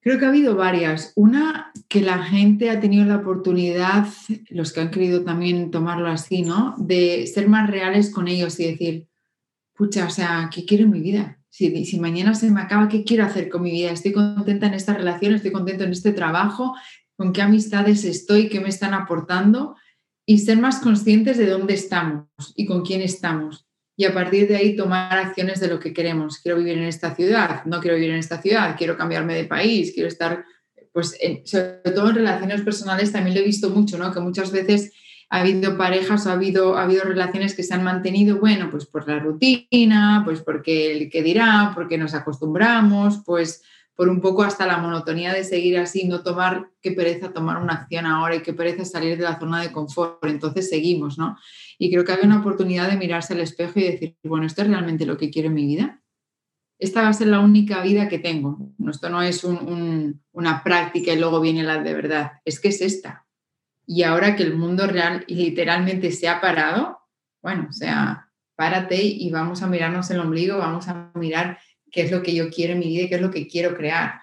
[0.01, 1.13] creo que ha habido varias.
[1.17, 4.07] Una, que la gente ha tenido la oportunidad,
[4.51, 6.77] los que han querido también tomarlo así, ¿no?
[6.79, 9.09] De ser más reales con ellos y decir,
[9.73, 11.41] pucha, o sea, ¿qué quiero en mi vida?
[11.55, 13.93] Si, mañana se me acaba, ¿qué quiero hacer con mi vida?
[13.93, 16.75] Estoy contenta en esta relación, estoy contento en este trabajo,
[17.17, 19.77] con qué amistades estoy, qué me están aportando
[20.27, 23.69] y ser más conscientes de dónde estamos y con quién estamos.
[23.97, 26.39] Y a partir de ahí tomar acciones de lo que queremos.
[26.39, 29.93] Quiero vivir en esta ciudad, no quiero vivir en esta ciudad, quiero cambiarme de país,
[29.95, 30.45] quiero estar,
[30.93, 34.13] pues, sobre todo en relaciones personales también lo he visto mucho, ¿no?
[34.13, 34.93] Que muchas veces
[35.31, 38.87] ha habido parejas o ha habido, ha habido relaciones que se han mantenido, bueno, pues
[38.87, 43.63] por la rutina, pues porque el que dirá, porque nos acostumbramos, pues
[43.97, 47.75] por un poco hasta la monotonía de seguir así, no tomar, qué pereza tomar una
[47.75, 51.37] acción ahora y qué pereza salir de la zona de confort, entonces seguimos, ¿no?
[51.79, 54.69] Y creo que hay una oportunidad de mirarse al espejo y decir, bueno, ¿esto es
[54.69, 56.03] realmente lo que quiero en mi vida?
[56.79, 58.59] Esta va a ser la única vida que tengo.
[58.91, 63.24] Esto no es una práctica y luego viene la de verdad, es que es esta
[63.87, 66.99] y ahora que el mundo real literalmente se ha parado,
[67.43, 71.59] bueno, o sea, párate y vamos a mirarnos el ombligo, vamos a mirar
[71.91, 73.77] qué es lo que yo quiero en mi vida y qué es lo que quiero
[73.77, 74.23] crear.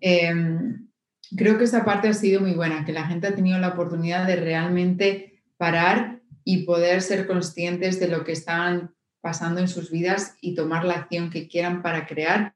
[0.00, 0.88] Em,
[1.36, 4.26] creo que esa parte ha sido muy buena, que la gente ha tenido la oportunidad
[4.26, 10.36] de realmente parar y poder ser conscientes de lo que están pasando en sus vidas
[10.40, 12.54] y tomar la acción que quieran para crear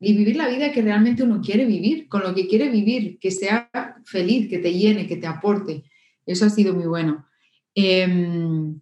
[0.00, 3.30] y vivir la vida que realmente uno quiere vivir, con lo que quiere vivir, que
[3.30, 3.70] sea
[4.04, 5.84] feliz, que te llene, que te aporte.
[6.24, 7.26] Eso ha sido muy bueno.
[7.74, 8.80] Em,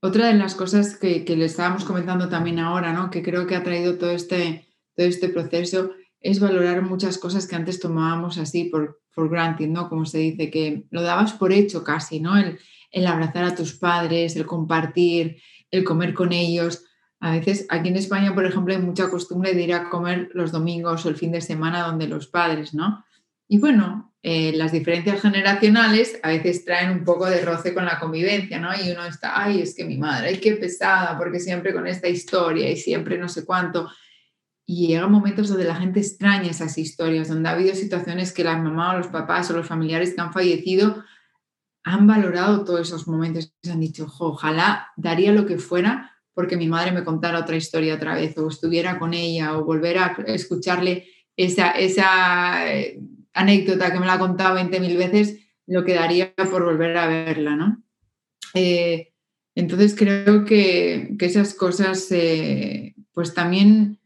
[0.00, 3.10] otra de las cosas que, le estábamos comentando también ahora, ¿no?
[3.10, 7.56] que creo que ha traído todo este, todo este proceso, es valorar muchas cosas que
[7.56, 9.88] antes tomábamos así por, por granted, ¿no?
[9.88, 12.36] Como se dice, que lo dabas por hecho casi, ¿no?
[12.36, 12.58] El,
[12.90, 16.84] el abrazar a tus padres, el compartir, el comer con ellos
[17.20, 20.52] a veces aquí en España, por ejemplo, hay mucha costumbre de ir a comer los
[20.52, 23.04] domingos o el fin de semana donde los padres, ¿no?
[23.46, 28.00] Y bueno, eh, las diferencias generacionales a veces traen un poco de roce con la
[28.00, 28.70] convivencia, ¿no?
[28.72, 32.08] Y uno está, ay, es que mi madre, ay, qué pesada, porque siempre con esta
[32.08, 33.90] historia y siempre no sé cuánto.
[34.64, 38.56] Y llegan momentos donde la gente extraña esas historias, donde ha habido situaciones que la
[38.56, 41.04] mamá o los papás o los familiares que han fallecido
[41.82, 46.68] han valorado todos esos momentos y han dicho, ojalá daría lo que fuera porque mi
[46.68, 51.06] madre me contara otra historia otra vez o estuviera con ella o volver a escucharle
[51.36, 53.00] esa, eh,
[53.32, 57.56] anécdota que me la ha contado 20.000 veces, lo que daría por volver a verla,
[57.56, 57.82] ¿no?
[58.54, 59.12] Eh,
[59.54, 64.00] entonces creo que, esas cosas eh, pues también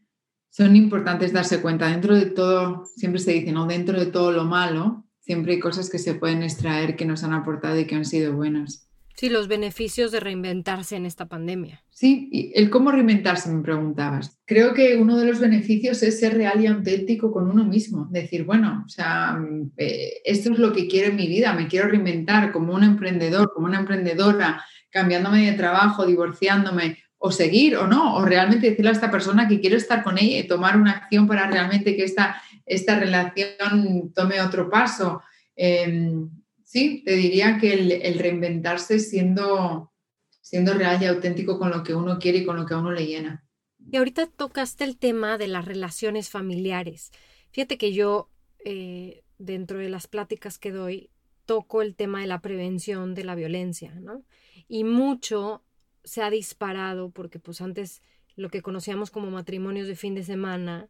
[0.49, 1.89] son importantes darse cuenta.
[1.89, 3.65] Dentro de todo, siempre se dice, ¿no?
[3.65, 7.33] Dentro de todo lo malo, siempre hay cosas que se pueden extraer que nos han
[7.33, 8.87] aportado y que han sido buenas.
[9.15, 11.81] Sí, los beneficios de reinventarse en esta pandemia.
[11.89, 14.37] Sí, el cómo reinventarse, me preguntabas.
[14.45, 18.07] Creo que uno de los beneficios es ser real y auténtico con uno mismo.
[18.11, 19.39] Decir, bueno, o sea,
[19.77, 23.53] eh, esto es lo que quiero en mi vida, me quiero reinventar como un emprendedor,
[23.53, 28.93] como una emprendedora, cambiándome de trabajo, divorciándome, o seguir o no, o realmente decirle a
[28.93, 32.41] esta persona que quiero estar con ella y tomar una acción para realmente que esta,
[32.65, 35.21] esta relación tome otro paso.
[35.55, 36.29] Em,
[36.75, 39.93] sí, te diría que el, reinventarse siendo,
[40.41, 42.91] siendo real y auténtico con lo que uno quiere y con lo que a uno
[42.91, 43.47] le llena.
[43.89, 47.11] Y ahorita tocaste el tema de las relaciones familiares.
[47.51, 48.29] Fíjate que yo,
[48.65, 51.11] eh, dentro de las pláticas que doy,
[51.45, 54.25] toco el tema de la prevención de la violencia, ¿no?
[54.67, 55.63] Y mucho
[56.03, 58.01] se ha disparado porque pues antes
[58.35, 60.89] lo que conocíamos como matrimonios de fin de semana,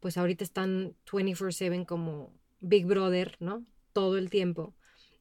[0.00, 3.66] pues ahorita están 24/7 como Big Brother, ¿no?
[3.92, 4.74] Todo el tiempo.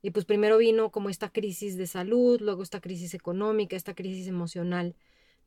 [0.07, 4.29] Y pues primero vino como esta crisis de salud, luego esta crisis económica, esta crisis
[4.29, 4.95] emocional.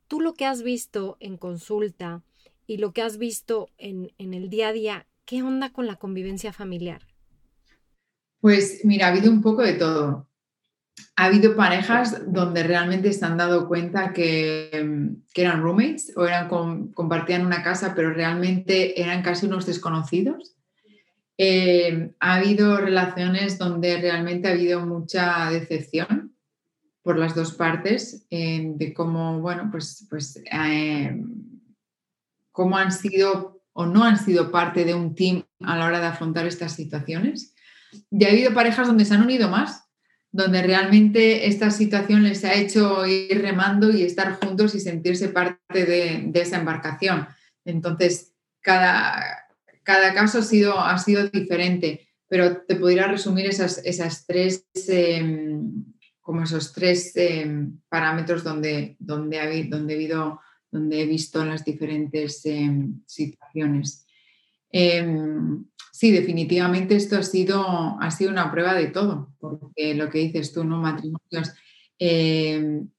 [0.06, 2.22] Tú lo que has visto en consulta
[2.66, 5.96] y lo que has visto en, en el día a día, ¿qué onda con la
[5.96, 7.00] convivencia familiar?
[8.40, 10.28] Pues mira, ha habido un poco de todo.
[11.16, 16.50] Ha habido parejas donde realmente se han dado cuenta que, que eran roommates o eran
[16.92, 20.59] compartían una casa, pero realmente eran casi unos desconocidos
[21.42, 26.36] eh, ha habido relaciones donde realmente ha habido mucha decepción
[27.02, 31.18] por las dos partes eh, de cómo, bueno, pues, pues eh,
[32.52, 36.08] cómo han sido o no han sido parte de un team a la hora de
[36.08, 37.54] afrontar estas situaciones.
[38.10, 39.88] Y ha habido parejas donde se han unido más,
[40.30, 45.86] donde realmente esta situación les ha hecho ir remando y estar juntos y sentirse parte
[45.86, 47.28] de, de esa embarcación.
[47.64, 49.49] Entonces, cada,
[49.90, 55.84] cada caso ha sido, ha sido diferente, pero te podría resumir esas, esas tres, em,
[56.20, 61.64] como esos tres em, parámetros donde, donde, ha, donde, he habido, donde he visto las
[61.64, 64.06] diferentes em, situaciones.
[65.92, 70.52] sí, definitivamente esto ha sido, ha sido una prueba de todo, porque lo que dices
[70.52, 70.78] tú, ¿no?
[70.78, 71.52] Matrimonios,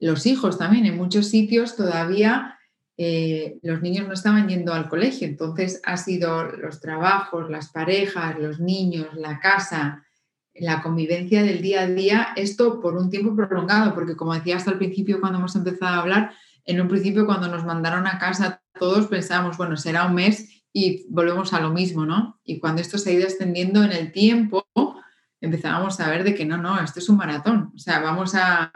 [0.02, 2.60] los hijos también, en muchos sitios todavía
[3.04, 8.38] eh, los niños no estaban yendo al colegio, entonces ha sido los trabajos, las parejas,
[8.38, 10.06] los niños, la casa,
[10.54, 14.70] la convivencia del día a día, esto por un tiempo prolongado, porque como decía hasta
[14.70, 16.34] el principio cuando hemos empezado a hablar,
[16.64, 21.08] en un principio cuando nos mandaron a casa todos pensábamos, bueno, será un mes y
[21.10, 22.40] volvemos a lo mismo, ¿no?
[22.44, 24.64] Y cuando esto se ha ido extendiendo en el tiempo,
[25.40, 28.72] empezábamos a ver de que no, no, esto es un maratón, o sea, vamos a,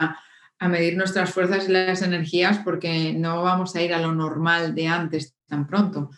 [0.58, 4.74] a medir nuestras fuerzas y las energías porque no vamos a ir a lo normal
[4.74, 6.10] de antes tan pronto.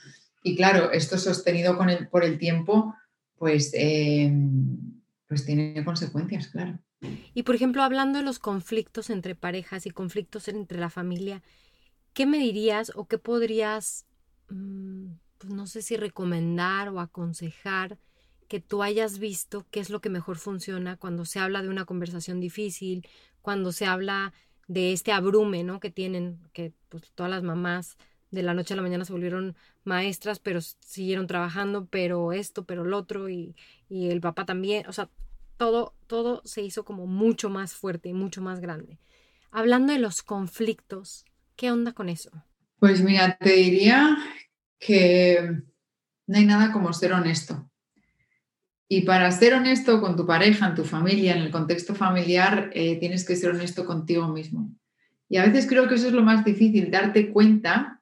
[0.43, 1.77] Y claro, esto sostenido
[2.11, 2.95] por el tiempo,
[3.37, 4.79] pues, em,
[5.27, 6.79] pues tiene consecuencias, claro.
[7.35, 11.43] Y por ejemplo, hablando de los conflictos entre parejas y conflictos entre la familia,
[12.13, 14.07] ¿qué me dirías o qué podrías,
[14.49, 15.07] mm,
[15.39, 17.99] pues no sé si recomendar o aconsejar
[18.49, 21.85] que tú hayas visto qué es lo que mejor funciona cuando se habla de una
[21.85, 23.07] conversación difícil,
[23.49, 24.35] cuando se habla
[24.67, 25.81] de este abrume, ¿no?
[25.81, 27.97] Que tienen, que pues todas las mamás
[28.31, 32.85] de la noche a la mañana se volvieron maestras, pero siguieron trabajando, pero esto, pero
[32.85, 33.57] lo otro, y,
[33.89, 35.09] y el papá también, o sea,
[35.57, 38.99] todo, todo se hizo como mucho más fuerte y mucho más grande.
[39.51, 41.25] Hablando de los conflictos,
[41.57, 42.31] ¿qué onda con eso?
[42.79, 44.15] Pues mira, te diría
[44.79, 45.63] que
[46.27, 47.68] no hay nada como ser honesto.
[48.89, 52.97] Y para ser honesto con tu pareja, en tu familia, en el contexto familiar, eh,
[52.99, 54.71] tienes que ser honesto contigo mismo.
[55.29, 58.01] Y a veces creo que eso es lo más difícil, darte cuenta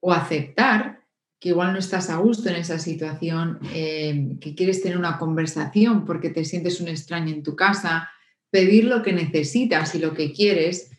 [0.00, 1.00] o aceptar
[1.40, 6.04] que igual no estás a gusto en esa situación, eh, que quieres tener una conversación
[6.04, 8.10] porque te sientes un extraño en tu casa,
[8.50, 10.90] pedir lo que necesitas y lo que quieres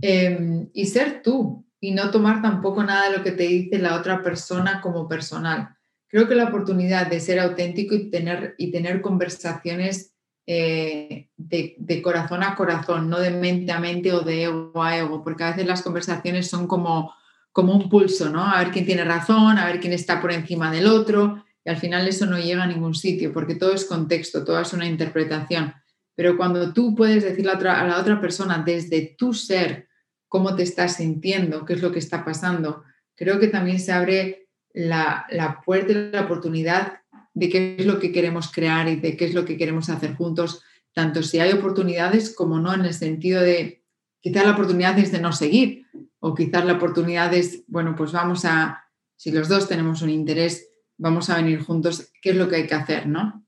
[0.00, 3.96] em, y ser tú y no tomar tampoco nada de lo que te dice la
[3.96, 5.77] otra persona como personal
[6.08, 10.14] creo que la oportunidad de ser auténtico y tener, y tener conversaciones
[10.46, 15.22] eh, de, corazón a corazón, no de mente a mente o de ego a ego,
[15.22, 17.12] porque a veces las conversaciones son como,
[17.52, 18.42] como un pulso, ¿no?
[18.42, 21.76] A ver quién tiene razón, a ver quién está por encima del otro, y al
[21.76, 25.74] final eso no llega a ningún sitio, porque todo es contexto, todo es una interpretación.
[26.14, 29.88] Pero cuando tú puedes decirle a la otra persona desde tu ser
[30.28, 34.47] cómo te estás sintiendo, qué es lo que está pasando, creo que también se abre
[34.78, 37.00] la, la puerta y la oportunidad
[37.34, 40.14] de qué es lo que queremos crear y de qué es lo que queremos hacer
[40.14, 40.62] juntos,
[40.92, 43.82] tanto si hay oportunidades como no, en el sentido de
[44.20, 45.86] quizás la oportunidad es de no seguir
[46.20, 48.84] o quizás la oportunidad es, bueno, pues vamos a,
[49.16, 52.66] si los dos tenemos un interés, vamos a venir juntos, ¿qué es lo que hay
[52.66, 53.44] que hacer, no?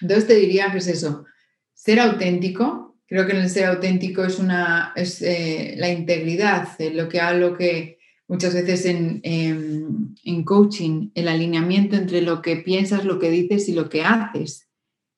[0.00, 1.24] Entonces te diría que es eso,
[1.74, 7.08] ser auténtico, creo que en el ser auténtico es, una, es eh, la integridad, lo
[7.08, 7.97] que hablo que
[8.28, 13.88] muchas veces en, coaching el alineamiento entre lo que piensas, lo que dices y lo
[13.88, 14.68] que haces.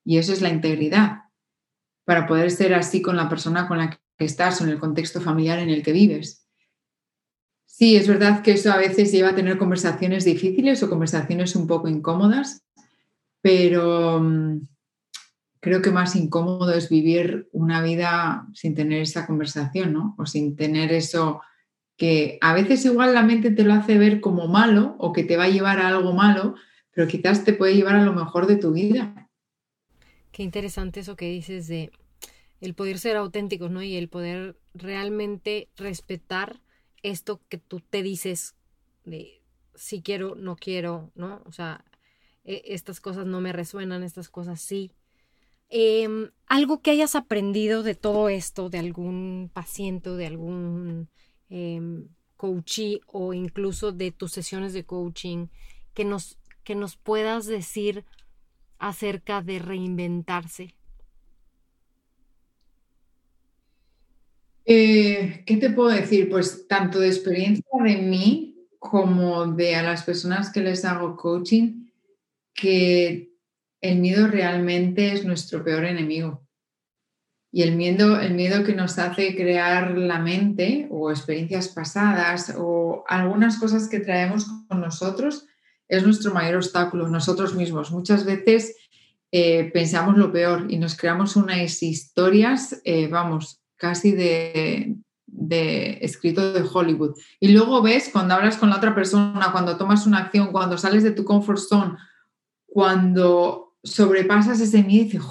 [0.05, 1.25] Y eso es la integridad,
[2.05, 5.21] para poder ser así con la persona con la que estás o en el contexto
[5.21, 6.47] familiar en el que vives.
[7.67, 11.67] Sí, es verdad que eso a veces lleva a tener conversaciones difíciles o conversaciones un
[11.67, 12.65] poco incómodas,
[13.43, 14.69] pero mm,
[15.61, 20.15] creo que más incómodo es vivir una vida sin tener esa conversación, ¿no?
[20.19, 21.41] O sin tener eso
[22.01, 25.37] que a veces igual la mente te lo hace ver como malo o que te
[25.37, 26.55] va a llevar a algo malo,
[26.93, 29.29] pero quizás te puede llevar a lo mejor de tu vida.
[30.33, 31.91] Qué interesante eso que dices de
[32.63, 33.83] el poder ser auténticos, ¿no?
[33.83, 36.63] Y el poder realmente respetar
[37.03, 38.55] esto que tú te dices
[39.05, 39.43] de
[39.75, 41.43] si quiero, no quiero, ¿no?
[41.45, 41.85] O sea,
[42.45, 44.91] e, estas cosas no me resuenan, estas cosas sí.
[45.69, 51.11] Em, algo que hayas aprendido de todo esto, de algún paciente, de algún
[51.51, 51.81] eh,
[53.07, 55.49] o incluso de tus sesiones de coaching
[55.93, 58.05] que nos, que nos puedas decir
[58.79, 60.75] acerca de reinventarse?
[64.65, 66.31] Eh, ¿Qué te puedo decir?
[66.31, 71.91] Pues tanto de experiencia de mí como de a las personas que les hago coaching,
[72.55, 73.33] que
[73.81, 76.47] el miedo realmente es nuestro peor enemigo.
[77.53, 83.05] Y el miedo, el miedo que nos hace crear la mente o experiencias pasadas o
[83.09, 85.47] algunas cosas que traemos con nosotros
[85.89, 87.91] es nuestro mayor obstáculo, nosotros mismos.
[87.91, 88.77] Muchas veces
[89.33, 96.53] eh, pensamos lo peor y nos creamos unas historias, eh, vamos, casi de, de escrito
[96.53, 97.17] de Hollywood.
[97.41, 101.03] Y luego ves cuando hablas con la otra persona, cuando tomas una acción, cuando sales
[101.03, 101.97] de tu comfort zone,
[102.67, 105.23] cuando sobrepasas ese miedo y dices,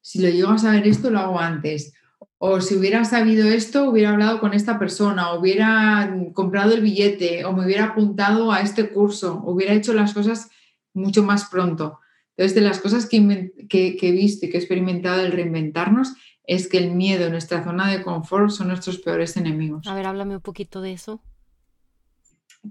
[0.00, 1.94] si lo llego a saber esto, lo hago antes.
[2.38, 7.52] O si hubiera sabido esto, hubiera hablado con esta persona, hubiera comprado el billete, o
[7.52, 10.48] me hubiera apuntado a este curso, hubiera hecho las cosas
[10.94, 11.98] mucho más pronto.
[12.36, 16.68] Entonces, de las cosas que, que, he visto y que he experimentado el reinventarnos, es
[16.68, 19.86] que el miedo, nuestra zona de confort, son nuestros peores enemigos.
[19.88, 21.20] A ver, háblame un poquito de eso.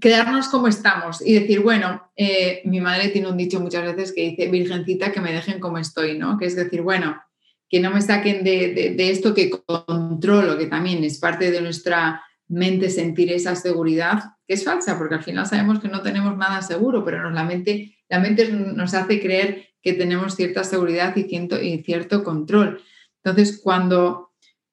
[0.00, 4.30] Quedarnos como estamos y decir, bueno, eh, mi madre tiene un dicho muchas veces que
[4.30, 6.38] dice, virgencita, que me dejen como estoy, ¿no?
[6.38, 7.20] Que es decir, bueno,
[7.68, 12.88] que no me saquen de, esto que controlo, que también es parte de nuestra mente
[12.88, 17.04] sentir esa seguridad, que es falsa, porque al final sabemos que no tenemos nada seguro,
[17.04, 21.82] pero la, mente, la mente nos hace creer que tenemos cierta seguridad y cierto, y
[21.82, 22.82] cierto control.
[23.22, 24.27] Entonces, cuando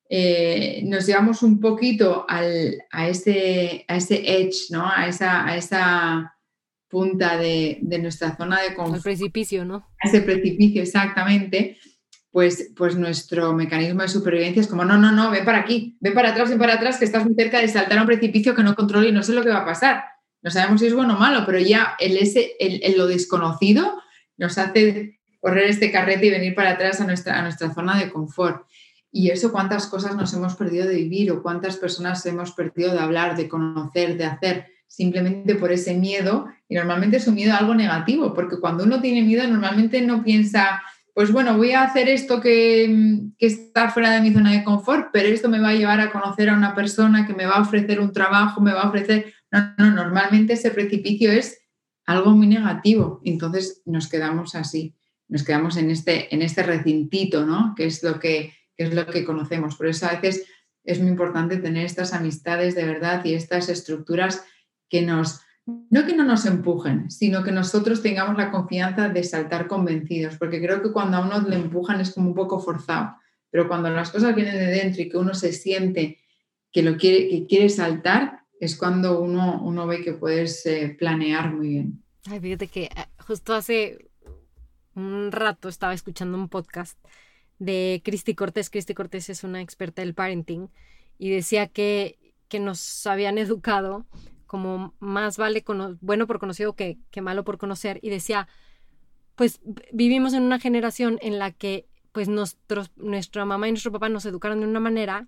[0.09, 4.89] eh, nos llevamos un poquito al, a, ese, a ese edge, ¿no?
[4.89, 6.35] a, esa, a esa
[6.87, 8.97] punta de, de nuestra zona de confort.
[8.97, 9.87] Al precipicio, ¿no?
[10.01, 11.77] A ese precipicio, exactamente
[12.35, 16.13] pues, pues nuestro mecanismo de supervivencia es como, no, no, no, ven para aquí, ven
[16.13, 18.61] para atrás, ven para atrás, que estás muy cerca de saltar a un precipicio que
[18.61, 20.03] no controlo y no sé lo que va a pasar.
[20.41, 24.01] No sabemos si es bueno o malo, pero ya el, ese, el, lo desconocido
[24.35, 28.11] nos hace correr este carrete y venir para atrás a nuestra, a nuestra zona de
[28.11, 28.67] confort.
[29.17, 32.99] Y eso cuántas cosas nos hemos perdido de vivir o cuántas personas hemos perdido de
[32.99, 36.47] hablar, de conocer, de hacer, simplemente por ese miedo.
[36.67, 40.21] Y normalmente es un miedo a algo negativo, porque cuando uno tiene miedo normalmente no
[40.21, 40.81] piensa
[41.13, 45.29] pues bueno, voy a hacer esto que, está fuera de mi zona de confort, pero
[45.29, 48.01] esto me va a llevar a conocer a una persona que me va a ofrecer
[48.01, 49.33] un trabajo, me va a ofrecer...
[49.49, 51.57] No, no, normalmente ese precipicio es
[52.05, 54.93] algo muy negativo, entonces nos quedamos así,
[55.29, 57.75] nos quedamos en este, en este recintito, ¿no?
[57.77, 59.75] Que es lo que, que es lo que conocemos.
[59.75, 60.45] Por eso a veces
[60.83, 64.43] es muy importante tener estas amistades de verdad y estas estructuras
[64.89, 69.67] que nos no que no nos empujen, sino que nosotros tengamos la confianza de saltar
[69.67, 73.15] convencidos, porque creo que cuando a uno le empujan es como un poco forzado,
[73.49, 76.19] pero cuando las cosas vienen de dentro y que uno se siente
[76.71, 81.53] que lo quiere, que quiere saltar, es cuando uno, uno ve que puedes eh, planear
[81.53, 82.03] muy bien.
[82.29, 82.89] Ay, fíjate que eh,
[83.25, 84.11] justo hace
[84.93, 86.97] un rato estaba escuchando un podcast
[87.59, 88.69] de Cristi Cortés.
[88.69, 90.69] Cristi Cortés es una experta del parenting
[91.17, 94.05] y decía que, que nos habían educado
[94.45, 95.63] como más vale
[96.01, 98.47] bueno por conocido que, que malo por conocer y decía,
[99.35, 99.59] pues
[99.91, 104.25] vivimos en una generación en la que pues nuestros, nuestra mamá y nuestro papá nos
[104.25, 105.27] educaron de una manera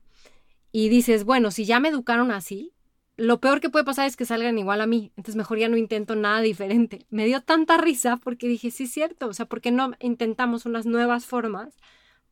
[0.71, 2.73] y dices, bueno, si ya me educaron así,
[3.17, 5.75] lo peor que puede pasar es que salgan igual a mí, entonces mejor ya no
[5.75, 7.05] intento nada diferente.
[7.09, 10.65] Me dio tanta risa porque dije, sí es cierto, o sea, ¿por qué no intentamos
[10.65, 11.75] unas nuevas formas?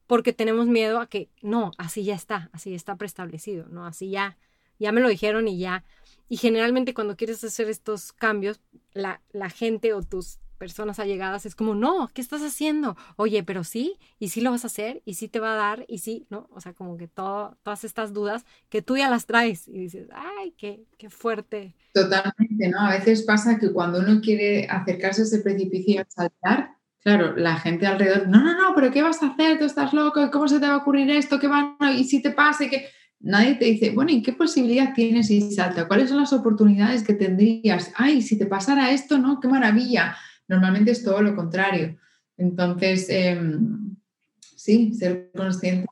[0.08, 3.86] Porque tenemos miedo a que, no, así ya está, así está preestablecido, ¿no?
[3.86, 4.38] Así ya,
[4.80, 5.84] ya me lo dijeron y ya.
[6.30, 8.62] Y generalmente cuando quieres hacer estos cambios,
[8.93, 12.97] la, la gente o tus personas allegadas es como, no, ¿qué estás haciendo?
[13.18, 15.86] Oye, pero sí, y sí lo vas a hacer, y sí te va a dar,
[15.88, 16.47] y sí, ¿no?
[16.51, 20.08] O sea, como que todo, todas estas dudas que tú ya las traes y dices,
[20.14, 21.76] ay, qué, qué fuerte.
[21.93, 22.80] Totalmente, ¿no?
[22.80, 26.76] A veces pasa que cuando uno quiere acercarse a ese precipicio y saltar,
[27.06, 29.60] claro, la gente alrededor, no, no, no, pero ¿qué vas a hacer?
[29.60, 31.39] Tú estás loco, ¿cómo se te va a ocurrir esto?
[31.39, 31.78] ¿Qué va?
[31.95, 32.68] ¿Y si te pasa?
[32.68, 32.88] que
[33.20, 35.88] Nadie te dice, bueno, ¿y qué posibilidad tienes si salta?
[35.88, 37.91] ¿Cuáles son las oportunidades que tendrías?
[37.95, 39.39] Ay, si te pasara esto, ¿no?
[39.39, 40.18] ¡Qué maravilla!
[40.47, 41.95] Normalmente es todo lo contrario.
[42.38, 43.95] Entonces, em,
[44.39, 45.86] sí, ser consciente.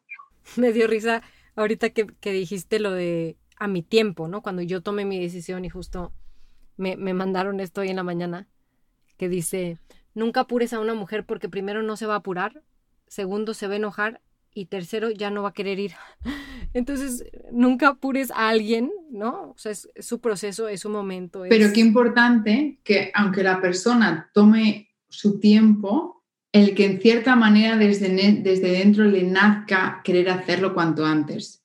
[0.58, 1.22] Me dio risa
[1.56, 4.42] ahorita que, dijiste lo de a mi tiempo, ¿no?
[4.42, 6.12] Cuando yo tomé mi decisión y justo
[6.76, 8.48] me, me mandaron esto hoy en la mañana,
[9.18, 9.78] que dice,
[10.14, 12.62] nunca apures a una mujer porque primero no se va a apurar,
[13.08, 14.22] segundo se va a enojar
[14.54, 15.94] y tercero ya no va a querer ir.
[16.74, 19.52] Entonces, nunca apures a alguien, ¿no?
[19.52, 21.44] O sea, es, su proceso, es su momento.
[21.50, 27.78] Pero qué importante que aunque la persona tome su tiempo, el que en cierta manera
[27.78, 28.10] desde,
[28.42, 31.64] desde dentro le nazca querer hacerlo cuanto antes.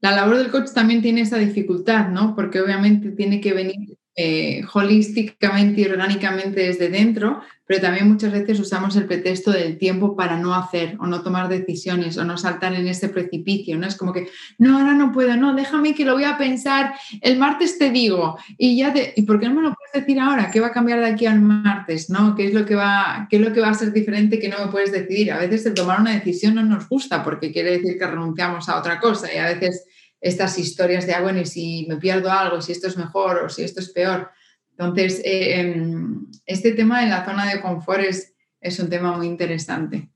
[0.00, 2.34] La labor del coach también tiene esa dificultad, ¿no?
[2.34, 8.58] Porque obviamente tiene que venir eh, holísticamente y orgánicamente desde dentro, pero también muchas veces
[8.58, 12.74] usamos el pretexto del tiempo para no hacer o no tomar decisiones o no saltar
[12.74, 13.86] en ese precipicio, ¿no?
[13.86, 14.26] Es como que,
[14.58, 18.36] no, ahora no puedo, no, déjame que lo voy a pensar, el martes te digo,
[18.56, 20.50] y ya te, ¿y por qué no me lo puedes decir ahora?
[20.50, 22.34] ¿Qué va a cambiar de aquí al martes, no?
[22.34, 24.58] ¿Qué es lo que va, qué es lo que va a ser diferente que no
[24.58, 25.30] me puedes decidir?
[25.30, 28.80] A veces el tomar una decisión no nos gusta porque quiere decir que renunciamos a
[28.80, 29.84] otra cosa y a veces
[30.20, 33.48] estas historias de, ah, bueno, y si me pierdo algo, si esto es mejor o
[33.48, 34.30] si esto es peor.
[34.70, 39.26] Entonces, eh, em, este tema de la zona de confort es, es un tema muy
[39.26, 40.10] interesante.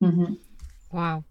[0.00, 1.24] Wow.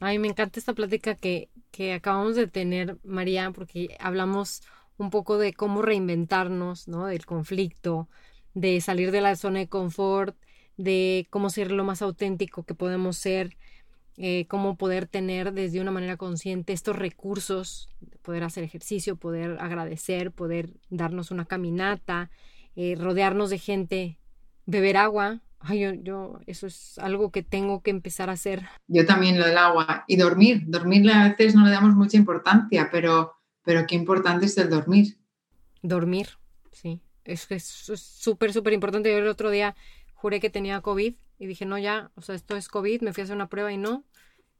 [0.00, 4.62] A mí me encanta esta plática que, que acabamos de tener, María, porque hablamos
[4.96, 7.06] un poco de cómo reinventarnos, ¿no?
[7.06, 8.08] Del conflicto,
[8.54, 10.36] de salir de la zona de confort,
[10.76, 13.56] de cómo ser lo más auténtico que podemos ser,
[14.16, 17.88] eh, cómo poder tener desde una manera consciente estos recursos,
[18.22, 22.30] poder hacer ejercicio, poder agradecer, poder darnos una caminata,
[22.76, 24.18] eh, rodearnos de gente,
[24.66, 25.40] beber agua.
[25.58, 28.62] Ay, yo, yo, eso es algo que tengo que empezar a hacer.
[28.86, 30.62] Yo también lo del agua y dormir.
[30.66, 33.32] Dormir a veces no le damos mucha importancia, pero,
[33.64, 35.18] pero qué importante es el dormir.
[35.82, 36.28] Dormir,
[36.70, 37.00] sí.
[37.24, 39.10] Es que es súper, súper importante.
[39.10, 39.74] Yo el otro día
[40.12, 43.20] juré que tenía COVID y dije, no, ya, o sea, esto es COVID, me fui
[43.20, 44.04] a hacer una prueba y no.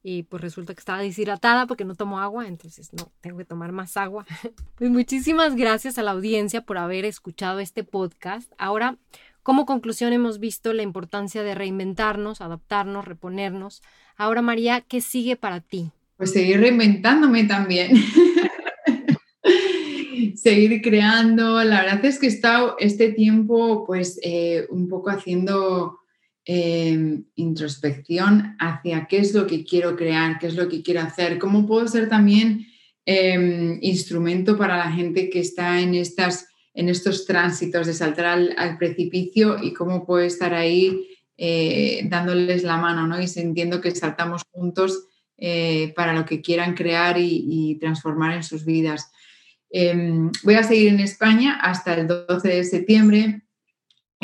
[0.03, 3.73] Y pues resulta que estaba deshidratada porque no tomo agua, entonces no, tengo que tomar
[3.73, 4.27] más agua.
[4.77, 8.53] Pues muchísimas gracias a la audiencia por haber escuchado este podcast.
[8.59, 8.99] Ahora,
[9.43, 13.83] como conclusión, hemos visto la importancia de reinventarnos, adaptarnos, reponernos.
[14.17, 15.91] Ahora, María, ¿qué sigue para ti?
[16.17, 17.97] Pues seguir reinventándome también.
[20.35, 21.63] seguir creando.
[21.65, 26.01] La verdad es que he estado este tiempo pues eh, un poco haciendo
[26.47, 31.39] Em, introspección hacia qué es lo que quiero crear, qué es lo que quiero hacer,
[31.39, 32.67] cómo puedo ser también
[33.07, 38.77] em, instrumento para la gente que está en, estas, en estos tránsitos de saltar al,
[38.77, 41.07] precipicio y cómo puedo estar ahí
[41.39, 43.19] eh, dándoles la mano ¿no?
[43.23, 45.07] y sintiendo que saltamos juntos
[45.39, 49.11] eh, para lo que quieran crear y, transformar en sus vidas.
[49.71, 53.44] Em, voy a seguir en España hasta el 12 de septiembre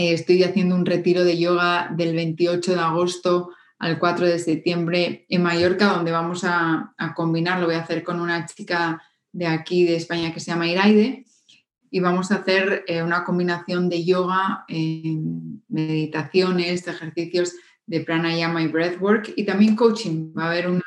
[0.01, 5.27] eh, estoy haciendo un retiro de yoga del 28 de agosto al 4 de septiembre
[5.29, 9.85] en Mallorca, donde vamos a, combinar, lo voy a hacer con una chica de aquí
[9.85, 11.27] de España que se llama Iraide,
[11.91, 14.65] y vamos a hacer eh, una combinación de yoga,
[15.69, 17.53] meditaciones, ejercicios
[17.85, 20.33] de pranayama y breathwork y también coaching.
[20.33, 20.81] Va a haber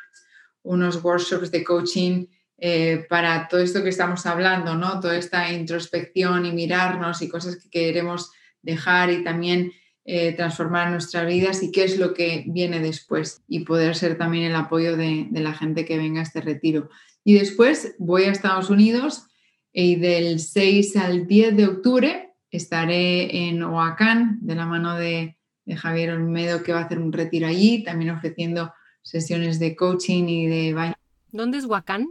[0.64, 2.26] unos, workshops de coaching
[2.58, 5.00] eh, para todo esto que estamos hablando, ¿no?
[5.00, 8.32] Toda esta introspección y mirarnos y cosas que queremos
[8.64, 9.72] dejar y también
[10.06, 14.44] eh, transformar nuestras vidas y qué es lo que viene después y poder ser también
[14.44, 16.90] el apoyo de, la gente que venga a este retiro.
[17.24, 19.28] Y después voy a Estados Unidos
[19.72, 25.38] y del 6 al 10 de octubre estaré en Oaxaca de la mano de,
[25.78, 30.48] Javier Olmedo que va a hacer un retiro allí, también ofreciendo sesiones de coaching y
[30.48, 30.96] de baño.
[31.32, 32.10] ¿Dónde es Huacán?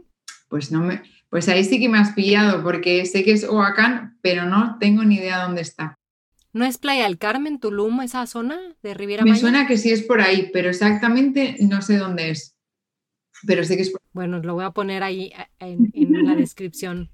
[0.48, 4.16] Pues no me, pues ahí sí que me has pillado porque sé que es Oaxaca,
[4.22, 5.98] pero no tengo ni idea dónde está.
[6.53, 10.03] ¿No es Playa del Carmen, Tulum, esa zona de Riviera Me suena que sí es
[10.03, 12.57] por ahí, pero exactamente no sé dónde es.
[13.46, 17.11] Pero sé que es por Bueno, lo voy a poner ahí en, en la descripción.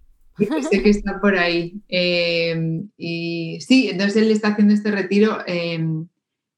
[0.70, 1.80] sé que está por ahí.
[1.88, 6.08] Em, y sí, entonces él está haciendo este retiro em,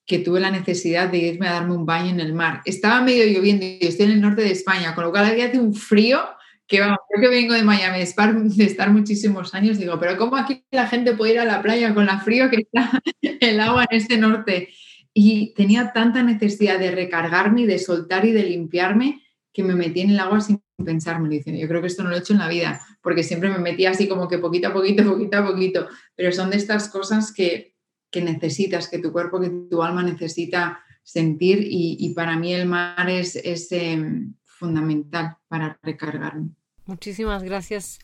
[0.06, 2.62] que tuve la necesidad de irme a darme un baño en el mar.
[2.66, 5.60] Estaba medio lloviendo y estoy en el norte de España, con lo cual había hace
[5.60, 6.20] un frío
[6.68, 10.66] que vamos, yo que vengo de Miami de estar, muchísimos años, digo, pero ¿cómo aquí
[10.72, 13.98] la gente puede ir a la playa con la frío que está el agua en
[13.98, 14.70] este norte?
[15.14, 19.22] Y tenía tanta necesidad de recargarme de soltar y de limpiarme
[19.54, 21.30] que me metí en el agua sin pensarme.
[21.30, 23.60] Diciendo, yo creo que esto no lo he hecho en la vida, porque siempre me
[23.60, 27.32] metía así como que poquito a poquito, poquito a poquito, pero son de estas cosas
[27.34, 27.74] que
[28.14, 33.10] que necesitas, que tu cuerpo, que tu alma necesita sentir y, para mí el mar
[33.10, 33.36] es,
[33.72, 36.52] em, fundamental para recargarme.
[36.86, 38.00] Muchísimas gracias.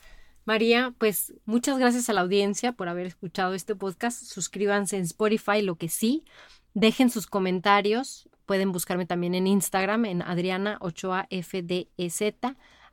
[0.45, 4.23] María, pues muchas gracias a la audiencia por haber escuchado este podcast.
[4.23, 6.25] Suscríbanse en Spotify, lo que sí.
[6.73, 8.27] Dejen sus comentarios.
[8.49, 12.33] Pueden buscarme también en Instagram, en Adriana Ochoa FDEZ.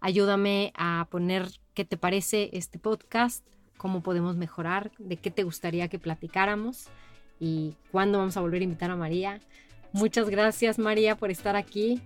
[0.00, 3.42] Ayúdame a poner qué te parece este podcast,
[3.78, 6.88] cómo podemos mejorar, de qué te gustaría que platicáramos
[7.40, 9.40] y cuándo vamos a volver a invitar a María.
[9.92, 12.02] Muchas gracias María por estar aquí.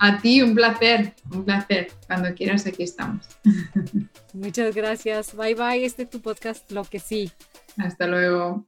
[0.00, 1.92] A ti, un placer, un placer.
[2.08, 3.28] Cuando quieras, aquí estamos.
[4.34, 5.36] Muchas gracias.
[5.36, 5.84] Bye bye.
[5.84, 7.30] Este es tu podcast, Lo que sí.
[7.76, 8.66] Hasta luego.